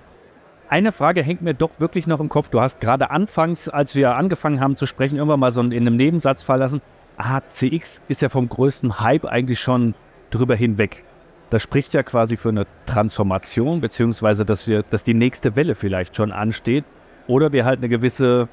Eine 0.69 0.91
Frage 0.91 1.21
hängt 1.21 1.41
mir 1.41 1.53
doch 1.53 1.71
wirklich 1.79 2.07
noch 2.07 2.19
im 2.19 2.29
Kopf. 2.29 2.49
Du 2.49 2.59
hast 2.59 2.79
gerade 2.79 3.09
anfangs, 3.11 3.69
als 3.69 3.95
wir 3.95 4.15
angefangen 4.15 4.59
haben 4.59 4.75
zu 4.75 4.85
sprechen, 4.85 5.17
irgendwann 5.17 5.39
mal 5.39 5.51
so 5.51 5.61
in 5.61 5.73
einem 5.73 5.95
Nebensatz 5.95 6.43
verlassen 6.43 6.81
ah, 7.17 7.41
CX 7.47 8.01
ist 8.07 8.21
ja 8.21 8.29
vom 8.29 8.49
größten 8.49 8.99
Hype 8.99 9.25
eigentlich 9.25 9.59
schon 9.59 9.95
drüber 10.31 10.55
hinweg. 10.55 11.03
Das 11.49 11.61
spricht 11.61 11.93
ja 11.93 12.03
quasi 12.03 12.37
für 12.37 12.49
eine 12.49 12.65
Transformation, 12.85 13.81
beziehungsweise 13.81 14.45
dass 14.45 14.67
wir, 14.67 14.83
dass 14.83 15.03
die 15.03 15.13
nächste 15.13 15.55
Welle 15.55 15.75
vielleicht 15.75 16.15
schon 16.15 16.31
ansteht 16.31 16.83
oder 17.27 17.53
wir 17.53 17.65
halt 17.65 17.79
eine 17.79 17.89
gewisse 17.89 18.47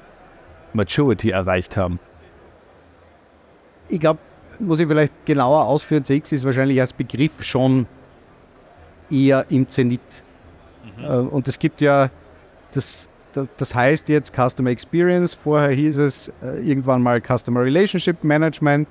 Maturity 0.73 1.31
erreicht 1.31 1.77
haben. 1.77 1.99
Ich 3.89 3.99
glaube, 3.99 4.19
muss 4.61 4.79
ich 4.79 4.87
vielleicht 4.87 5.13
genauer 5.25 5.65
ausführen, 5.65 6.03
CX 6.03 6.31
ist 6.31 6.45
wahrscheinlich 6.45 6.79
als 6.79 6.93
Begriff 6.93 7.43
schon 7.43 7.87
eher 9.09 9.45
im 9.49 9.67
Zenit. 9.69 10.01
Mhm. 10.97 11.03
Äh, 11.03 11.07
und 11.07 11.47
es 11.47 11.59
gibt 11.59 11.81
ja 11.81 12.09
das 12.71 13.09
das 13.57 13.73
heißt 13.73 14.09
jetzt 14.09 14.33
Customer 14.33 14.69
Experience. 14.69 15.33
Vorher 15.33 15.71
hieß 15.71 15.97
es 15.99 16.33
äh, 16.43 16.59
irgendwann 16.67 17.01
mal 17.01 17.21
Customer 17.21 17.61
Relationship 17.61 18.23
Management. 18.23 18.87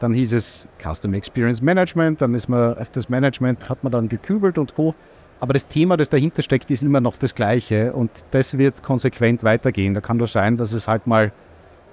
Dann 0.00 0.12
hieß 0.12 0.32
es 0.32 0.68
Customer 0.82 1.16
Experience 1.16 1.62
Management. 1.62 2.20
Dann 2.20 2.34
ist 2.34 2.48
man 2.48 2.76
auf 2.78 2.90
das 2.90 3.08
Management 3.08 3.68
hat 3.68 3.82
man 3.84 3.92
dann 3.92 4.08
gekübelt 4.08 4.58
und 4.58 4.74
co. 4.74 4.94
Aber 5.40 5.52
das 5.52 5.68
Thema, 5.68 5.96
das 5.96 6.08
dahinter 6.08 6.42
steckt, 6.42 6.70
ist 6.70 6.82
immer 6.82 7.00
noch 7.00 7.16
das 7.16 7.34
gleiche 7.34 7.92
und 7.92 8.10
das 8.30 8.56
wird 8.56 8.82
konsequent 8.82 9.44
weitergehen. 9.44 9.92
Da 9.92 10.00
kann 10.00 10.18
doch 10.18 10.28
sein, 10.28 10.56
dass 10.56 10.72
es 10.72 10.88
halt 10.88 11.06
mal 11.06 11.32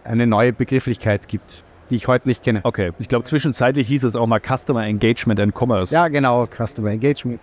eine 0.04 0.26
neue 0.26 0.54
Begrifflichkeit 0.54 1.28
gibt, 1.28 1.64
die 1.92 1.96
ich 1.96 2.08
heute 2.08 2.28
nicht 2.28 2.44
kenne. 2.44 2.62
Okay, 2.64 2.92
ich 2.98 3.08
glaube 3.08 3.26
zwischenzeitlich 3.26 3.88
hieß 3.88 4.06
es 4.06 4.16
auch 4.16 4.26
mal 4.26 4.40
Customer 4.40 4.84
Engagement 4.84 5.40
and 5.40 5.54
Commerce. 5.56 5.94
Ja, 5.94 6.08
genau, 6.08 6.48
Customer 6.48 6.90
Engagement. 6.90 7.40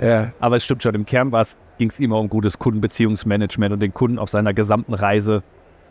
Ja. 0.00 0.32
Aber 0.40 0.56
es 0.56 0.64
stimmt 0.64 0.82
schon, 0.82 0.94
im 0.94 1.06
Kern 1.06 1.32
war 1.32 1.42
es 1.42 1.56
ging 1.78 1.88
es 1.88 1.98
immer 1.98 2.18
um 2.18 2.28
gutes 2.28 2.58
Kundenbeziehungsmanagement 2.58 3.72
und 3.72 3.80
den 3.80 3.92
Kunden 3.92 4.18
auf 4.18 4.28
seiner 4.28 4.52
gesamten 4.54 4.94
Reise 4.94 5.42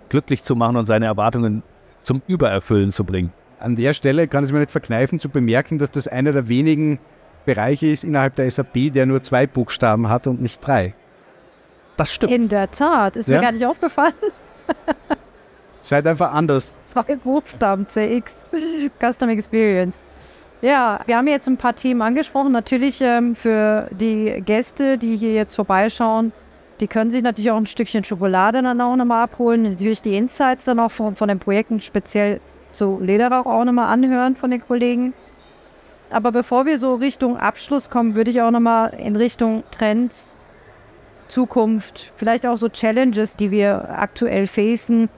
glücklich 0.10 0.44
zu 0.44 0.56
machen 0.56 0.78
und 0.78 0.86
seine 0.86 1.06
Erwartungen 1.06 1.64
zum 2.02 2.22
Übererfüllen 2.28 2.92
zu 2.92 3.04
bringen. 3.04 3.34
An 3.60 3.76
der 3.76 3.94
Stelle 3.94 4.28
kann 4.28 4.44
es 4.44 4.52
mir 4.52 4.60
nicht 4.60 4.72
verkneifen 4.72 5.20
zu 5.20 5.30
bemerken, 5.30 5.80
dass 5.80 5.92
das 5.92 6.08
einer 6.08 6.32
der 6.32 6.48
wenigen 6.48 7.00
Bereiche 7.46 7.88
ist 7.88 8.04
innerhalb 8.04 8.36
der 8.36 8.50
SAP, 8.50 8.94
der 8.94 9.06
nur 9.06 9.24
zwei 9.24 9.48
Buchstaben 9.48 10.10
hat 10.10 10.28
und 10.28 10.42
nicht 10.42 10.66
drei. 10.66 10.94
Das 11.98 12.14
stimmt. 12.14 12.32
In 12.32 12.48
der 12.48 12.72
Tat, 12.72 13.18
ist 13.18 13.28
ja? 13.30 13.38
mir 13.38 13.42
gar 13.42 13.52
nicht 13.52 13.66
aufgefallen. 13.66 14.14
Seid 15.82 16.06
einfach 16.08 16.34
anders. 16.34 16.74
Zwei 16.86 17.16
Buchstaben, 17.16 17.88
CX, 17.88 18.46
Custom 19.00 19.30
Experience. 19.30 19.98
Ja, 20.62 21.00
wir 21.08 21.18
haben 21.18 21.28
jetzt 21.28 21.48
ein 21.48 21.58
paar 21.58 21.76
Themen 21.76 22.02
angesprochen. 22.02 22.52
Natürlich 22.52 23.02
ähm, 23.02 23.36
für 23.36 23.88
die 23.92 24.44
Gäste, 24.46 24.98
die 24.98 25.18
hier 25.18 25.34
jetzt 25.34 25.56
vorbeischauen, 25.56 26.32
die 26.80 26.88
können 26.88 27.10
sich 27.10 27.24
natürlich 27.24 27.50
auch 27.52 27.58
ein 27.58 27.66
Stückchen 27.66 28.04
Schokolade 28.04 28.62
dann 28.62 28.80
auch 28.82 28.96
nochmal 28.96 29.24
abholen. 29.24 29.64
Natürlich 29.64 30.02
die 30.02 30.16
Insights 30.16 30.66
dann 30.66 30.80
auch 30.80 30.92
von, 30.92 31.16
von 31.16 31.30
den 31.30 31.40
Projekten, 31.40 31.82
speziell 31.82 32.42
zu 32.72 33.00
Lederauch 33.02 33.46
auch 33.46 33.64
nochmal 33.64 33.92
anhören 33.92 34.36
von 34.36 34.52
den 34.52 34.62
Kollegen. 34.62 35.14
Aber 36.12 36.32
bevor 36.32 36.66
wir 36.66 36.78
so 36.78 36.96
Richtung 36.96 37.38
Abschluss 37.38 37.90
kommen, 37.90 38.16
würde 38.16 38.32
ich 38.32 38.42
auch 38.42 38.52
nochmal 38.52 38.94
in 38.98 39.16
Richtung 39.16 39.64
Trends, 39.72 40.34
Zukunft, 41.28 42.12
vielleicht 42.18 42.46
auch 42.46 42.58
so 42.58 42.68
Challenges, 42.68 43.36
die 43.36 43.52
wir 43.52 43.98
aktuell 43.98 44.48
facen, 44.48 45.10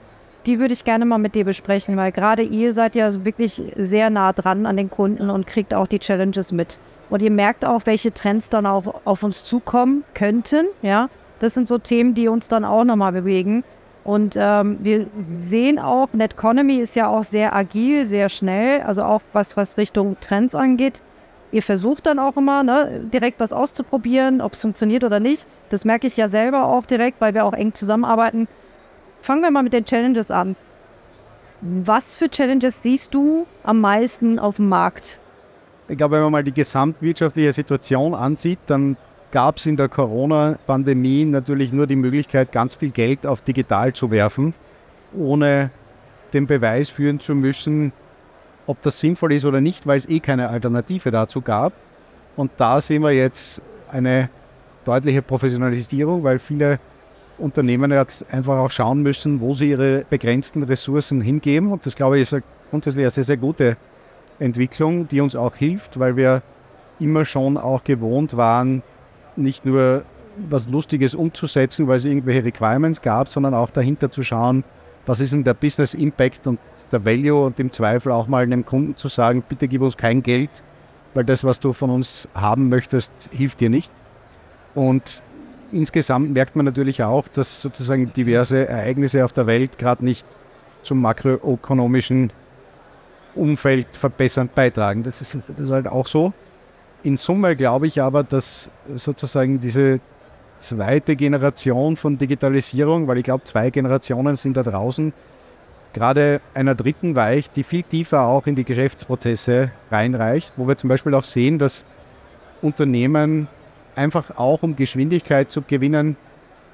die 0.46 0.58
würde 0.58 0.74
ich 0.74 0.84
gerne 0.84 1.04
mal 1.04 1.18
mit 1.18 1.34
dir 1.34 1.44
besprechen, 1.44 1.96
weil 1.96 2.12
gerade 2.12 2.42
ihr 2.42 2.74
seid 2.74 2.94
ja 2.94 3.24
wirklich 3.24 3.62
sehr 3.76 4.10
nah 4.10 4.32
dran 4.32 4.66
an 4.66 4.76
den 4.76 4.90
Kunden 4.90 5.30
und 5.30 5.46
kriegt 5.46 5.74
auch 5.74 5.86
die 5.86 5.98
Challenges 5.98 6.52
mit. 6.52 6.78
Und 7.10 7.22
ihr 7.22 7.30
merkt 7.30 7.64
auch, 7.64 7.82
welche 7.84 8.12
Trends 8.12 8.48
dann 8.50 8.66
auch 8.66 9.02
auf 9.04 9.22
uns 9.22 9.44
zukommen 9.44 10.04
könnten. 10.14 10.66
Ja, 10.82 11.08
das 11.40 11.54
sind 11.54 11.68
so 11.68 11.78
Themen, 11.78 12.14
die 12.14 12.28
uns 12.28 12.48
dann 12.48 12.64
auch 12.64 12.84
nochmal 12.84 13.12
bewegen. 13.12 13.64
Und 14.04 14.36
ähm, 14.38 14.78
wir 14.82 15.06
sehen 15.48 15.78
auch, 15.78 16.08
Netconomy 16.12 16.76
ist 16.76 16.94
ja 16.94 17.08
auch 17.08 17.24
sehr 17.24 17.54
agil, 17.54 18.06
sehr 18.06 18.28
schnell, 18.28 18.82
also 18.82 19.02
auch 19.02 19.22
was, 19.32 19.56
was 19.56 19.78
Richtung 19.78 20.16
Trends 20.20 20.54
angeht. 20.54 21.00
Ihr 21.52 21.62
versucht 21.62 22.06
dann 22.06 22.18
auch 22.18 22.36
immer, 22.36 22.62
ne, 22.64 23.00
direkt 23.12 23.40
was 23.40 23.52
auszuprobieren, 23.52 24.40
ob 24.40 24.54
es 24.54 24.60
funktioniert 24.60 25.04
oder 25.04 25.20
nicht. 25.20 25.46
Das 25.70 25.84
merke 25.84 26.06
ich 26.06 26.16
ja 26.16 26.28
selber 26.28 26.64
auch 26.66 26.84
direkt, 26.84 27.20
weil 27.20 27.32
wir 27.32 27.46
auch 27.46 27.54
eng 27.54 27.72
zusammenarbeiten. 27.72 28.46
Fangen 29.24 29.40
wir 29.40 29.50
mal 29.50 29.62
mit 29.62 29.72
den 29.72 29.86
Challenges 29.86 30.30
an. 30.30 30.54
Was 31.62 32.18
für 32.18 32.28
Challenges 32.28 32.82
siehst 32.82 33.14
du 33.14 33.46
am 33.62 33.80
meisten 33.80 34.38
auf 34.38 34.56
dem 34.56 34.68
Markt? 34.68 35.18
Ich 35.88 35.96
glaube, 35.96 36.16
wenn 36.16 36.24
man 36.24 36.32
mal 36.32 36.44
die 36.44 36.52
gesamtwirtschaftliche 36.52 37.54
Situation 37.54 38.14
ansieht, 38.14 38.58
dann 38.66 38.98
gab 39.30 39.56
es 39.56 39.64
in 39.64 39.78
der 39.78 39.88
Corona-Pandemie 39.88 41.24
natürlich 41.24 41.72
nur 41.72 41.86
die 41.86 41.96
Möglichkeit, 41.96 42.52
ganz 42.52 42.74
viel 42.74 42.90
Geld 42.90 43.26
auf 43.26 43.40
digital 43.40 43.94
zu 43.94 44.10
werfen, 44.10 44.52
ohne 45.16 45.70
den 46.34 46.46
Beweis 46.46 46.90
führen 46.90 47.18
zu 47.18 47.34
müssen, 47.34 47.94
ob 48.66 48.82
das 48.82 49.00
sinnvoll 49.00 49.32
ist 49.32 49.46
oder 49.46 49.62
nicht, 49.62 49.86
weil 49.86 49.96
es 49.96 50.06
eh 50.06 50.20
keine 50.20 50.50
Alternative 50.50 51.10
dazu 51.10 51.40
gab. 51.40 51.72
Und 52.36 52.50
da 52.58 52.78
sehen 52.78 53.00
wir 53.00 53.12
jetzt 53.12 53.62
eine 53.90 54.28
deutliche 54.84 55.22
Professionalisierung, 55.22 56.22
weil 56.24 56.38
viele 56.38 56.78
Unternehmen 57.38 57.90
jetzt 57.90 58.32
einfach 58.32 58.58
auch 58.58 58.70
schauen 58.70 59.02
müssen, 59.02 59.40
wo 59.40 59.54
sie 59.54 59.70
ihre 59.70 60.04
begrenzten 60.08 60.62
Ressourcen 60.62 61.20
hingeben. 61.20 61.72
Und 61.72 61.84
das, 61.86 61.94
glaube 61.94 62.18
ich, 62.18 62.32
ist 62.32 62.42
grundsätzlich 62.70 63.04
eine 63.04 63.10
sehr, 63.10 63.24
sehr 63.24 63.36
gute 63.36 63.76
Entwicklung, 64.38 65.08
die 65.08 65.20
uns 65.20 65.36
auch 65.36 65.54
hilft, 65.56 65.98
weil 65.98 66.16
wir 66.16 66.42
immer 67.00 67.24
schon 67.24 67.56
auch 67.56 67.82
gewohnt 67.84 68.36
waren, 68.36 68.82
nicht 69.36 69.64
nur 69.64 70.04
was 70.48 70.68
Lustiges 70.68 71.14
umzusetzen, 71.14 71.86
weil 71.86 71.96
es 71.96 72.04
irgendwelche 72.04 72.44
Requirements 72.44 73.02
gab, 73.02 73.28
sondern 73.28 73.54
auch 73.54 73.70
dahinter 73.70 74.10
zu 74.10 74.22
schauen, 74.22 74.64
was 75.06 75.20
ist 75.20 75.32
denn 75.32 75.44
der 75.44 75.54
Business 75.54 75.94
Impact 75.94 76.46
und 76.46 76.58
der 76.90 77.04
Value 77.04 77.44
und 77.44 77.60
im 77.60 77.70
Zweifel 77.70 78.10
auch 78.10 78.26
mal 78.26 78.42
einem 78.42 78.64
Kunden 78.64 78.96
zu 78.96 79.08
sagen, 79.08 79.44
bitte 79.46 79.68
gib 79.68 79.82
uns 79.82 79.96
kein 79.96 80.22
Geld, 80.22 80.62
weil 81.12 81.24
das, 81.24 81.44
was 81.44 81.60
du 81.60 81.72
von 81.72 81.90
uns 81.90 82.28
haben 82.34 82.68
möchtest, 82.68 83.12
hilft 83.30 83.60
dir 83.60 83.70
nicht. 83.70 83.92
Und 84.74 85.22
insgesamt 85.74 86.32
merkt 86.32 86.56
man 86.56 86.64
natürlich 86.64 87.02
auch, 87.02 87.28
dass 87.28 87.60
sozusagen 87.60 88.12
diverse 88.12 88.68
Ereignisse 88.68 89.24
auf 89.24 89.32
der 89.32 89.46
Welt 89.46 89.78
gerade 89.78 90.04
nicht 90.04 90.26
zum 90.82 91.00
makroökonomischen 91.00 92.32
Umfeld 93.34 93.96
verbessernd 93.96 94.54
beitragen. 94.54 95.02
Das 95.02 95.20
ist, 95.20 95.36
das 95.48 95.60
ist 95.60 95.70
halt 95.70 95.88
auch 95.88 96.06
so. 96.06 96.32
In 97.02 97.16
Summe 97.16 97.56
glaube 97.56 97.86
ich 97.86 98.00
aber, 98.00 98.22
dass 98.22 98.70
sozusagen 98.94 99.58
diese 99.60 100.00
zweite 100.58 101.16
Generation 101.16 101.96
von 101.96 102.16
Digitalisierung, 102.16 103.06
weil 103.08 103.18
ich 103.18 103.24
glaube, 103.24 103.44
zwei 103.44 103.70
Generationen 103.70 104.36
sind 104.36 104.56
da 104.56 104.62
draußen, 104.62 105.12
gerade 105.92 106.40
einer 106.54 106.74
dritten 106.74 107.14
weicht, 107.14 107.56
die 107.56 107.62
viel 107.62 107.82
tiefer 107.82 108.22
auch 108.22 108.46
in 108.46 108.54
die 108.54 108.64
Geschäftsprozesse 108.64 109.70
reinreicht, 109.90 110.52
wo 110.56 110.66
wir 110.66 110.76
zum 110.76 110.88
Beispiel 110.88 111.14
auch 111.14 111.24
sehen, 111.24 111.58
dass 111.58 111.84
Unternehmen 112.62 113.48
einfach 113.96 114.36
auch 114.36 114.62
um 114.62 114.76
Geschwindigkeit 114.76 115.50
zu 115.50 115.62
gewinnen, 115.62 116.16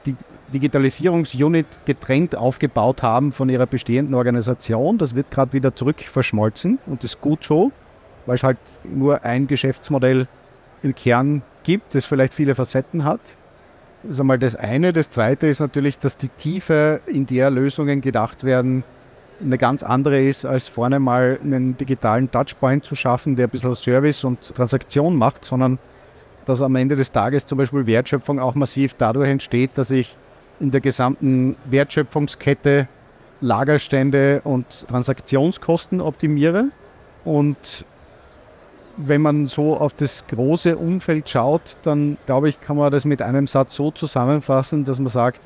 die 0.06 0.16
Digitalisierungsunit 0.52 1.66
getrennt 1.84 2.34
aufgebaut 2.34 3.02
haben 3.02 3.32
von 3.32 3.48
ihrer 3.48 3.66
bestehenden 3.66 4.14
Organisation. 4.14 4.98
Das 4.98 5.14
wird 5.14 5.30
gerade 5.30 5.52
wieder 5.52 5.74
zurück 5.74 6.00
verschmolzen 6.00 6.78
und 6.86 7.04
das 7.04 7.14
ist 7.14 7.20
gut 7.20 7.44
so, 7.44 7.70
weil 8.26 8.34
es 8.36 8.42
halt 8.42 8.58
nur 8.84 9.24
ein 9.24 9.46
Geschäftsmodell 9.46 10.26
im 10.82 10.94
Kern 10.94 11.42
gibt, 11.62 11.94
das 11.94 12.04
vielleicht 12.06 12.34
viele 12.34 12.54
Facetten 12.54 13.04
hat. 13.04 13.20
Das 14.02 14.12
ist 14.12 14.20
einmal 14.20 14.38
das 14.38 14.56
eine. 14.56 14.92
Das 14.92 15.10
zweite 15.10 15.46
ist 15.46 15.60
natürlich, 15.60 15.98
dass 15.98 16.16
die 16.16 16.28
Tiefe, 16.28 17.00
in 17.06 17.26
der 17.26 17.50
Lösungen 17.50 18.00
gedacht 18.00 18.44
werden, 18.44 18.82
eine 19.42 19.58
ganz 19.58 19.82
andere 19.82 20.22
ist, 20.22 20.44
als 20.44 20.68
vorne 20.68 20.98
mal 20.98 21.38
einen 21.42 21.76
digitalen 21.76 22.30
Touchpoint 22.30 22.84
zu 22.84 22.94
schaffen, 22.94 23.36
der 23.36 23.46
ein 23.46 23.50
bisschen 23.50 23.74
Service 23.74 24.24
und 24.24 24.54
Transaktion 24.54 25.16
macht, 25.16 25.44
sondern 25.44 25.78
dass 26.46 26.62
am 26.62 26.76
Ende 26.76 26.96
des 26.96 27.12
Tages 27.12 27.46
zum 27.46 27.58
Beispiel 27.58 27.86
Wertschöpfung 27.86 28.38
auch 28.38 28.54
massiv 28.54 28.94
dadurch 28.94 29.28
entsteht, 29.28 29.70
dass 29.74 29.90
ich 29.90 30.16
in 30.58 30.70
der 30.70 30.80
gesamten 30.80 31.56
Wertschöpfungskette 31.66 32.88
Lagerstände 33.40 34.42
und 34.44 34.86
Transaktionskosten 34.88 36.00
optimiere. 36.00 36.70
Und 37.24 37.84
wenn 38.96 39.22
man 39.22 39.46
so 39.46 39.76
auf 39.76 39.94
das 39.94 40.26
große 40.26 40.76
Umfeld 40.76 41.28
schaut, 41.28 41.76
dann 41.82 42.18
glaube 42.26 42.48
ich, 42.48 42.60
kann 42.60 42.76
man 42.76 42.92
das 42.92 43.04
mit 43.04 43.22
einem 43.22 43.46
Satz 43.46 43.74
so 43.74 43.90
zusammenfassen, 43.90 44.84
dass 44.84 44.98
man 44.98 45.08
sagt, 45.08 45.40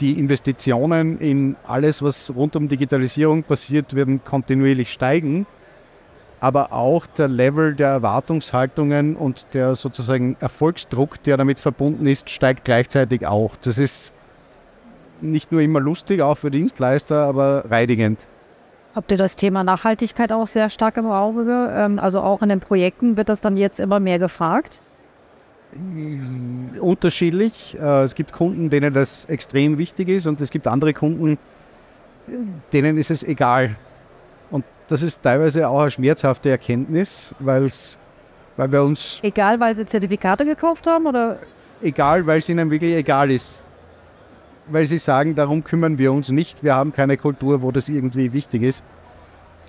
die 0.00 0.18
Investitionen 0.18 1.18
in 1.18 1.56
alles, 1.64 2.02
was 2.02 2.32
rund 2.34 2.54
um 2.56 2.68
Digitalisierung 2.68 3.42
passiert, 3.42 3.94
werden 3.94 4.24
kontinuierlich 4.24 4.92
steigen. 4.92 5.46
Aber 6.40 6.72
auch 6.72 7.06
der 7.06 7.28
Level 7.28 7.74
der 7.74 7.88
Erwartungshaltungen 7.88 9.16
und 9.16 9.46
der 9.54 9.74
sozusagen 9.74 10.36
Erfolgsdruck, 10.40 11.22
der 11.24 11.36
damit 11.36 11.58
verbunden 11.58 12.06
ist, 12.06 12.30
steigt 12.30 12.64
gleichzeitig 12.64 13.26
auch. 13.26 13.56
Das 13.62 13.78
ist 13.78 14.12
nicht 15.20 15.50
nur 15.50 15.60
immer 15.60 15.80
lustig, 15.80 16.22
auch 16.22 16.36
für 16.36 16.50
Dienstleister, 16.50 17.24
aber 17.24 17.64
reidigend. 17.68 18.26
Habt 18.94 19.10
ihr 19.10 19.18
das 19.18 19.36
Thema 19.36 19.64
Nachhaltigkeit 19.64 20.32
auch 20.32 20.46
sehr 20.46 20.70
stark 20.70 20.96
im 20.96 21.06
Auge? 21.06 21.72
Ähm, 21.74 21.98
also 21.98 22.20
auch 22.20 22.42
in 22.42 22.48
den 22.48 22.60
Projekten 22.60 23.16
wird 23.16 23.28
das 23.28 23.40
dann 23.40 23.56
jetzt 23.56 23.80
immer 23.80 24.00
mehr 24.00 24.18
gefragt? 24.18 24.80
Unterschiedlich. 26.80 27.76
Äh, 27.78 28.02
es 28.04 28.14
gibt 28.14 28.32
Kunden, 28.32 28.70
denen 28.70 28.94
das 28.94 29.26
extrem 29.26 29.78
wichtig 29.78 30.08
ist 30.08 30.26
und 30.26 30.40
es 30.40 30.50
gibt 30.50 30.66
andere 30.66 30.94
Kunden, 30.94 31.38
denen 32.72 32.96
ist 32.96 33.10
es 33.10 33.22
egal. 33.22 33.76
Das 34.88 35.02
ist 35.02 35.22
teilweise 35.22 35.68
auch 35.68 35.80
eine 35.80 35.90
schmerzhafte 35.90 36.50
Erkenntnis, 36.50 37.34
weil's, 37.38 37.98
weil 38.56 38.72
wir 38.72 38.82
uns... 38.82 39.20
Egal, 39.22 39.60
weil 39.60 39.76
sie 39.76 39.86
Zertifikate 39.86 40.44
gekauft 40.44 40.86
haben 40.86 41.06
oder? 41.06 41.38
Egal, 41.82 42.26
weil 42.26 42.38
es 42.38 42.48
ihnen 42.48 42.70
wirklich 42.70 42.94
egal 42.94 43.30
ist 43.30 43.62
weil 44.70 44.84
sie 44.84 44.98
sagen, 44.98 45.34
darum 45.34 45.64
kümmern 45.64 45.98
wir 45.98 46.12
uns 46.12 46.30
nicht. 46.30 46.62
Wir 46.62 46.74
haben 46.74 46.92
keine 46.92 47.16
Kultur, 47.16 47.62
wo 47.62 47.72
das 47.72 47.88
irgendwie 47.88 48.32
wichtig 48.32 48.62
ist. 48.62 48.84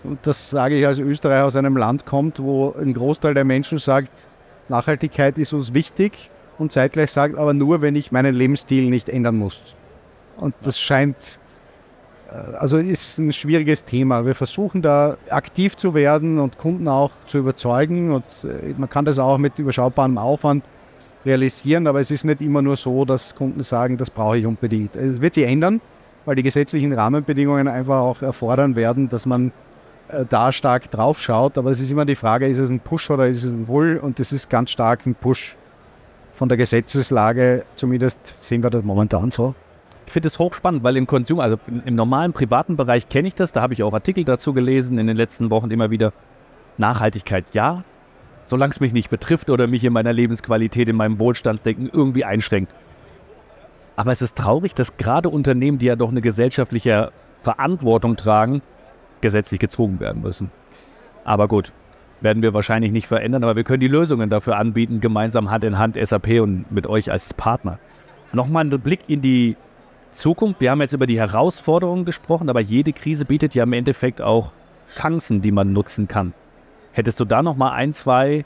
Und 0.03 0.19
das 0.23 0.49
sage 0.49 0.75
ich 0.75 0.87
als 0.87 0.99
Österreicher 0.99 1.45
aus 1.45 1.55
einem 1.55 1.75
Land 1.75 2.05
kommt, 2.05 2.39
wo 2.39 2.73
ein 2.79 2.93
Großteil 2.93 3.33
der 3.33 3.43
Menschen 3.43 3.79
sagt, 3.79 4.27
Nachhaltigkeit 4.69 5.37
ist 5.37 5.51
uns 5.51 5.73
wichtig 5.73 6.29
und 6.57 6.71
zeitgleich 6.71 7.11
sagt, 7.11 7.37
aber 7.37 7.53
nur, 7.53 7.81
wenn 7.81 7.95
ich 7.95 8.11
meinen 8.11 8.35
Lebensstil 8.35 8.89
nicht 8.89 9.09
ändern 9.09 9.37
muss. 9.37 9.61
Und 10.37 10.55
das 10.61 10.79
scheint, 10.79 11.39
also 12.57 12.77
ist 12.77 13.17
ein 13.17 13.33
schwieriges 13.33 13.85
Thema. 13.85 14.25
Wir 14.25 14.35
versuchen 14.35 14.81
da 14.81 15.17
aktiv 15.29 15.75
zu 15.75 15.93
werden 15.93 16.39
und 16.39 16.57
Kunden 16.57 16.87
auch 16.87 17.11
zu 17.27 17.39
überzeugen 17.39 18.11
und 18.11 18.25
äh, 18.43 18.73
man 18.77 18.89
kann 18.89 19.05
das 19.05 19.17
auch 19.17 19.37
mit 19.37 19.57
überschaubarem 19.57 20.17
Aufwand 20.17 20.65
realisieren, 21.25 21.87
aber 21.87 21.99
es 21.99 22.11
ist 22.11 22.23
nicht 22.23 22.41
immer 22.41 22.61
nur 22.61 22.77
so, 22.77 23.03
dass 23.05 23.35
Kunden 23.35 23.63
sagen, 23.63 23.97
das 23.97 24.09
brauche 24.09 24.37
ich 24.37 24.45
unbedingt. 24.45 24.95
Es 24.95 25.19
wird 25.19 25.33
sich 25.33 25.45
ändern, 25.45 25.81
weil 26.25 26.35
die 26.35 26.43
gesetzlichen 26.43 26.93
Rahmenbedingungen 26.93 27.67
einfach 27.67 27.99
auch 27.99 28.21
erfordern 28.21 28.75
werden, 28.75 29.09
dass 29.09 29.25
man 29.25 29.51
äh, 30.09 30.25
da 30.29 30.51
stark 30.51 30.89
drauf 30.91 31.19
schaut. 31.19 31.57
Aber 31.57 31.71
es 31.71 31.79
ist 31.79 31.91
immer 31.91 32.05
die 32.05 32.15
Frage, 32.15 32.47
ist 32.47 32.57
es 32.57 32.69
ein 32.69 32.79
Push 32.79 33.09
oder 33.09 33.27
ist 33.27 33.43
es 33.43 33.51
ein 33.51 33.65
Pull? 33.65 33.97
Und 33.97 34.19
das 34.19 34.31
ist 34.31 34.49
ganz 34.49 34.71
stark 34.71 35.05
ein 35.05 35.15
Push 35.15 35.55
von 36.31 36.47
der 36.47 36.57
Gesetzeslage. 36.57 37.65
Zumindest 37.75 38.41
sehen 38.41 38.63
wir 38.63 38.69
das 38.69 38.83
momentan 38.83 39.31
so. 39.31 39.55
Finde 40.09 40.27
es 40.27 40.39
hochspannend, 40.39 40.83
weil 40.83 40.97
im 40.97 41.07
Konsum, 41.07 41.39
also 41.39 41.57
im 41.85 41.95
normalen 41.95 42.33
privaten 42.33 42.75
Bereich 42.75 43.09
kenne 43.09 43.27
ich 43.27 43.35
das, 43.35 43.51
da 43.51 43.61
habe 43.61 43.73
ich 43.73 43.83
auch 43.83 43.93
Artikel 43.93 44.23
dazu 44.23 44.53
gelesen 44.53 44.97
in 44.97 45.07
den 45.07 45.17
letzten 45.17 45.51
Wochen 45.51 45.69
immer 45.71 45.91
wieder. 45.91 46.13
Nachhaltigkeit 46.77 47.53
ja, 47.53 47.83
solange 48.45 48.71
es 48.71 48.79
mich 48.79 48.93
nicht 48.93 49.09
betrifft 49.09 49.49
oder 49.49 49.67
mich 49.67 49.83
in 49.83 49.93
meiner 49.93 50.13
Lebensqualität, 50.13 50.89
in 50.89 50.95
meinem 50.95 51.19
Wohlstandsdenken 51.19 51.89
irgendwie 51.91 52.25
einschränkt. 52.25 52.73
Aber 53.95 54.11
es 54.11 54.21
ist 54.21 54.37
traurig, 54.37 54.73
dass 54.73 54.97
gerade 54.97 55.29
Unternehmen, 55.29 55.77
die 55.77 55.87
ja 55.87 55.95
doch 55.95 56.09
eine 56.09 56.21
gesellschaftliche 56.21 57.11
Verantwortung 57.43 58.15
tragen, 58.15 58.61
gesetzlich 59.21 59.59
gezwungen 59.59 59.99
werden 59.99 60.21
müssen. 60.21 60.51
Aber 61.25 61.47
gut, 61.47 61.73
werden 62.21 62.41
wir 62.41 62.53
wahrscheinlich 62.53 62.91
nicht 62.91 63.07
verändern, 63.07 63.43
aber 63.43 63.55
wir 63.55 63.63
können 63.63 63.81
die 63.81 63.87
Lösungen 63.87 64.29
dafür 64.29 64.57
anbieten, 64.57 64.99
gemeinsam 65.01 65.51
Hand 65.51 65.63
in 65.63 65.77
Hand 65.77 65.97
SAP 66.01 66.41
und 66.41 66.71
mit 66.71 66.87
euch 66.87 67.11
als 67.11 67.33
Partner. 67.33 67.79
Nochmal 68.33 68.65
ein 68.65 68.69
Blick 68.69 69.01
in 69.07 69.21
die 69.21 69.57
Zukunft. 70.11 70.61
Wir 70.61 70.71
haben 70.71 70.81
jetzt 70.81 70.93
über 70.93 71.05
die 71.05 71.19
Herausforderungen 71.19 72.05
gesprochen, 72.05 72.49
aber 72.49 72.59
jede 72.59 72.93
Krise 72.93 73.25
bietet 73.25 73.55
ja 73.55 73.63
im 73.63 73.73
Endeffekt 73.73 74.21
auch 74.21 74.51
Chancen, 74.95 75.41
die 75.41 75.51
man 75.51 75.73
nutzen 75.73 76.07
kann. 76.07 76.33
Hättest 76.91 77.19
du 77.19 77.25
da 77.25 77.43
noch 77.43 77.55
mal 77.55 77.71
ein, 77.71 77.93
zwei 77.93 78.45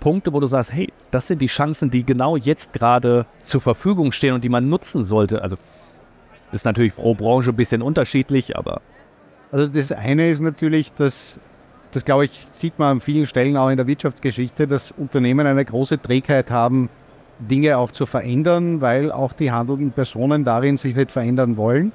Punkte, 0.00 0.32
wo 0.32 0.40
du 0.40 0.46
sagst, 0.46 0.72
hey, 0.72 0.92
das 1.10 1.26
sind 1.26 1.40
die 1.40 1.46
Chancen, 1.46 1.90
die 1.90 2.04
genau 2.04 2.36
jetzt 2.36 2.72
gerade 2.72 3.26
zur 3.42 3.60
Verfügung 3.60 4.12
stehen 4.12 4.34
und 4.34 4.44
die 4.44 4.48
man 4.48 4.68
nutzen 4.68 5.04
sollte? 5.04 5.42
Also 5.42 5.56
ist 6.52 6.64
natürlich 6.64 6.94
pro 6.94 7.14
Branche 7.14 7.50
ein 7.50 7.56
bisschen 7.56 7.82
unterschiedlich, 7.82 8.56
aber. 8.56 8.80
Also 9.50 9.66
das 9.66 9.92
eine 9.92 10.30
ist 10.30 10.40
natürlich, 10.40 10.92
dass 10.92 11.40
das 11.90 12.04
glaube 12.04 12.26
ich, 12.26 12.46
sieht 12.50 12.78
man 12.78 12.88
an 12.96 13.00
vielen 13.00 13.26
Stellen 13.26 13.56
auch 13.56 13.70
in 13.70 13.76
der 13.76 13.86
Wirtschaftsgeschichte, 13.86 14.66
dass 14.66 14.92
Unternehmen 14.92 15.46
eine 15.46 15.64
große 15.64 16.00
Trägheit 16.00 16.50
haben, 16.50 16.90
Dinge 17.38 17.78
auch 17.78 17.92
zu 17.92 18.06
verändern, 18.06 18.80
weil 18.80 19.12
auch 19.12 19.32
die 19.32 19.52
handelnden 19.52 19.92
Personen 19.92 20.44
darin 20.44 20.76
sich 20.76 20.96
nicht 20.96 21.12
verändern 21.12 21.56
wollen. 21.56 21.92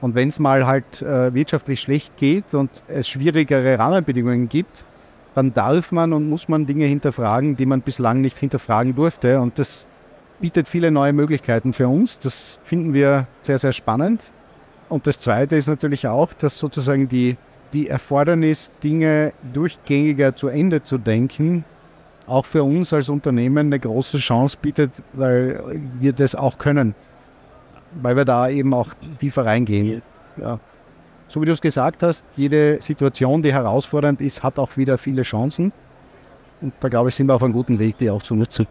Und 0.00 0.14
wenn 0.14 0.28
es 0.28 0.38
mal 0.38 0.66
halt 0.66 1.02
äh, 1.02 1.32
wirtschaftlich 1.34 1.80
schlecht 1.80 2.16
geht 2.16 2.54
und 2.54 2.70
es 2.88 3.08
schwierigere 3.08 3.78
Rahmenbedingungen 3.78 4.48
gibt, 4.48 4.84
dann 5.34 5.54
darf 5.54 5.92
man 5.92 6.12
und 6.12 6.28
muss 6.28 6.48
man 6.48 6.66
Dinge 6.66 6.86
hinterfragen, 6.86 7.56
die 7.56 7.66
man 7.66 7.82
bislang 7.82 8.20
nicht 8.20 8.38
hinterfragen 8.38 8.94
durfte. 8.94 9.40
Und 9.40 9.58
das 9.58 9.86
bietet 10.40 10.68
viele 10.68 10.90
neue 10.90 11.12
Möglichkeiten 11.12 11.72
für 11.72 11.86
uns. 11.86 12.18
Das 12.18 12.58
finden 12.64 12.94
wir 12.94 13.26
sehr, 13.42 13.58
sehr 13.58 13.72
spannend. 13.72 14.32
Und 14.88 15.06
das 15.06 15.20
Zweite 15.20 15.56
ist 15.56 15.68
natürlich 15.68 16.08
auch, 16.08 16.32
dass 16.32 16.58
sozusagen 16.58 17.08
die, 17.08 17.36
die 17.72 17.88
Erfordernis, 17.88 18.72
Dinge 18.82 19.32
durchgängiger 19.52 20.34
zu 20.34 20.48
Ende 20.48 20.82
zu 20.82 20.98
denken, 20.98 21.64
auch 22.30 22.46
für 22.46 22.62
uns 22.62 22.92
als 22.92 23.08
Unternehmen 23.08 23.66
eine 23.66 23.78
große 23.78 24.18
Chance 24.18 24.56
bietet, 24.60 25.02
weil 25.12 25.62
wir 25.98 26.12
das 26.12 26.34
auch 26.34 26.58
können. 26.58 26.94
Weil 28.00 28.16
wir 28.16 28.24
da 28.24 28.48
eben 28.48 28.72
auch 28.72 28.88
tiefer 29.18 29.44
reingehen. 29.44 30.02
Ja 30.36 30.60
so 31.30 31.40
wie 31.40 31.46
du 31.46 31.52
es 31.52 31.60
gesagt 31.60 32.02
hast, 32.02 32.24
jede 32.36 32.80
Situation, 32.80 33.40
die 33.40 33.52
herausfordernd 33.52 34.20
ist, 34.20 34.42
hat 34.42 34.58
auch 34.58 34.76
wieder 34.76 34.98
viele 34.98 35.22
Chancen. 35.22 35.72
Und 36.60 36.74
da 36.80 36.88
glaube 36.88 37.08
ich, 37.08 37.14
sind 37.14 37.28
wir 37.28 37.34
auf 37.34 37.42
einem 37.44 37.52
guten 37.52 37.78
Weg, 37.78 37.98
die 37.98 38.10
auch 38.10 38.22
zu 38.22 38.34
nutzen. 38.34 38.66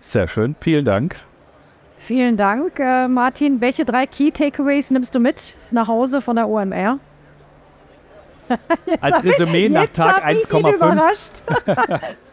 Sehr 0.00 0.26
schön, 0.26 0.56
vielen 0.60 0.86
Dank. 0.86 1.16
Vielen 1.98 2.36
Dank, 2.36 2.78
äh, 2.78 3.08
Martin. 3.08 3.60
Welche 3.60 3.84
drei 3.84 4.06
Key 4.06 4.30
Takeaways 4.30 4.90
nimmst 4.90 5.14
du 5.14 5.20
mit 5.20 5.54
nach 5.70 5.88
Hause 5.88 6.20
von 6.20 6.36
der 6.36 6.48
OMR? 6.48 6.98
Als 9.00 9.22
Resümee 9.22 9.68
nach 9.70 9.86
Tag 9.88 10.24
1,5. 10.26 11.42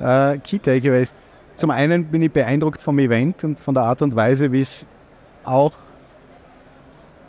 äh, 0.00 0.38
Key 0.38 0.58
Takeaways. 0.58 1.14
Zum 1.56 1.70
einen 1.70 2.06
bin 2.06 2.22
ich 2.22 2.32
beeindruckt 2.32 2.80
vom 2.80 2.98
Event 2.98 3.44
und 3.44 3.60
von 3.60 3.74
der 3.74 3.84
Art 3.84 4.02
und 4.02 4.16
Weise, 4.16 4.50
wie 4.52 4.62
es 4.62 4.86
auch 5.44 5.72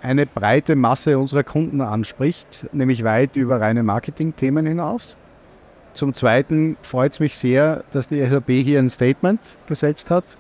eine 0.01 0.25
breite 0.25 0.75
Masse 0.75 1.17
unserer 1.19 1.43
Kunden 1.43 1.81
anspricht, 1.81 2.67
nämlich 2.73 3.03
weit 3.03 3.36
über 3.36 3.62
reine 3.62 3.84
Marketing-Themen 3.84 4.65
hinaus. 4.65 5.17
Zum 5.93 6.13
Zweiten 6.13 6.77
freut 6.81 7.12
es 7.12 7.19
mich 7.19 7.36
sehr, 7.36 7.84
dass 7.91 8.07
die 8.07 8.25
SAP 8.25 8.49
hier 8.49 8.79
ein 8.79 8.89
Statement 8.89 9.57
gesetzt 9.67 10.10
hat. 10.10 10.38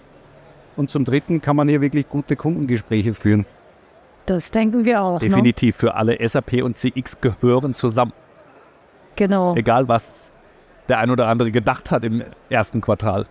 Und 0.77 0.89
zum 0.89 1.03
Dritten 1.03 1.41
kann 1.41 1.57
man 1.57 1.67
hier 1.67 1.81
wirklich 1.81 2.07
gute 2.07 2.35
Kundengespräche 2.35 3.13
führen. 3.13 3.45
Das 4.25 4.51
denken 4.51 4.85
wir 4.85 5.01
auch. 5.03 5.19
Ne? 5.19 5.27
Definitiv. 5.27 5.75
Ne? 5.75 5.79
Für 5.79 5.95
alle 5.95 6.17
SAP 6.27 6.63
und 6.63 6.75
CX 6.75 7.19
gehören 7.19 7.73
zusammen. 7.73 8.13
Genau. 9.17 9.55
Egal, 9.55 9.87
was 9.89 10.30
der 10.91 10.99
ein 10.99 11.09
oder 11.09 11.27
andere 11.27 11.51
gedacht 11.51 11.89
hat 11.89 12.05
im 12.05 12.23
ersten 12.49 12.81
Quartal. 12.81 13.23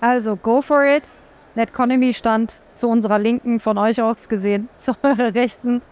Also, 0.00 0.36
go 0.36 0.62
for 0.62 0.84
it. 0.84 1.10
Netconomy 1.56 2.14
stand 2.14 2.60
zu 2.74 2.88
unserer 2.88 3.18
Linken, 3.18 3.60
von 3.60 3.76
euch 3.76 4.00
aus 4.00 4.28
gesehen, 4.28 4.68
zu 4.76 4.92
eurer 5.02 5.34
Rechten. 5.34 5.82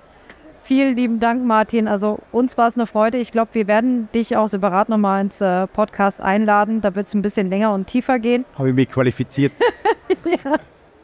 Vielen 0.62 0.96
lieben 0.96 1.18
Dank, 1.18 1.44
Martin. 1.44 1.88
Also 1.88 2.18
uns 2.31 2.59
war 2.59 2.68
es 2.68 2.77
eine 2.77 2.87
Freude. 2.87 3.16
Ich 3.18 3.33
glaube, 3.33 3.51
wir 3.55 3.66
werden 3.66 4.09
dich 4.14 4.37
auch 4.37 4.48
separat 4.48 4.90
nochmal 4.90 5.22
ins 5.22 5.40
äh, 5.40 5.66
Podcast 5.66 6.20
einladen. 6.20 6.83
Da 6.83 6.94
wird 6.94 7.07
es 7.07 7.14
ein 7.14 7.22
bisschen 7.22 7.48
länger 7.48 7.72
und 7.72 7.87
tiefer 7.87 8.18
gehen. 8.18 8.44
Habe 8.55 8.68
ich 8.68 8.74
mich 8.74 8.90
qualifiziert. 8.90 9.53
ja. 10.27 10.57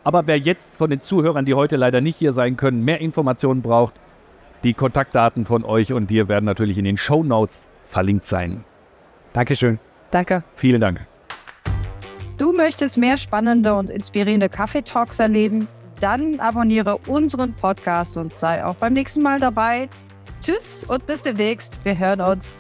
Aber 0.05 0.27
wer 0.27 0.39
jetzt 0.39 0.77
von 0.77 0.91
den 0.91 1.01
Zuhörern, 1.01 1.47
die 1.47 1.55
heute 1.55 1.77
leider 1.77 2.03
nicht 2.03 2.17
hier 2.19 2.33
sein 2.33 2.59
können, 2.59 2.85
mehr 2.85 3.01
Informationen 3.01 3.63
braucht, 3.63 3.95
die 4.65 4.75
Kontaktdaten 4.75 5.47
von 5.47 5.65
euch 5.65 5.95
und 5.95 6.11
dir 6.11 6.29
werden 6.29 6.45
natürlich 6.45 6.77
in 6.77 6.85
den 6.85 6.99
Show 6.99 7.25
Notes 7.25 7.69
verlinkt 7.87 8.27
sein. 8.27 8.65
Dankeschön. 9.35 9.79
Danke. 10.11 10.43
Vielen 10.55 10.81
Dank. 10.81 11.07
Du 12.39 12.53
möchtest 12.53 12.97
mehr 12.97 13.19
spannende 13.19 13.75
und 13.75 13.91
inspirierende 13.91 14.49
Kaffeetalks 14.49 15.19
erleben? 15.19 15.69
Dann 16.01 16.41
abonniere 16.41 16.99
unseren 17.07 17.53
Podcast 17.55 18.17
und 18.17 18.37
sei 18.37 18.65
auch 18.65 18.77
beim 18.77 18.95
nächsten 18.95 19.23
Mal 19.23 19.39
dabei. 19.39 19.89
Tschüss 20.41 20.85
und 20.85 21.07
bis 21.07 21.23
demnächst. 21.23 21.79
Wir 21.85 21.99
hören 21.99 22.21
uns. 22.21 22.57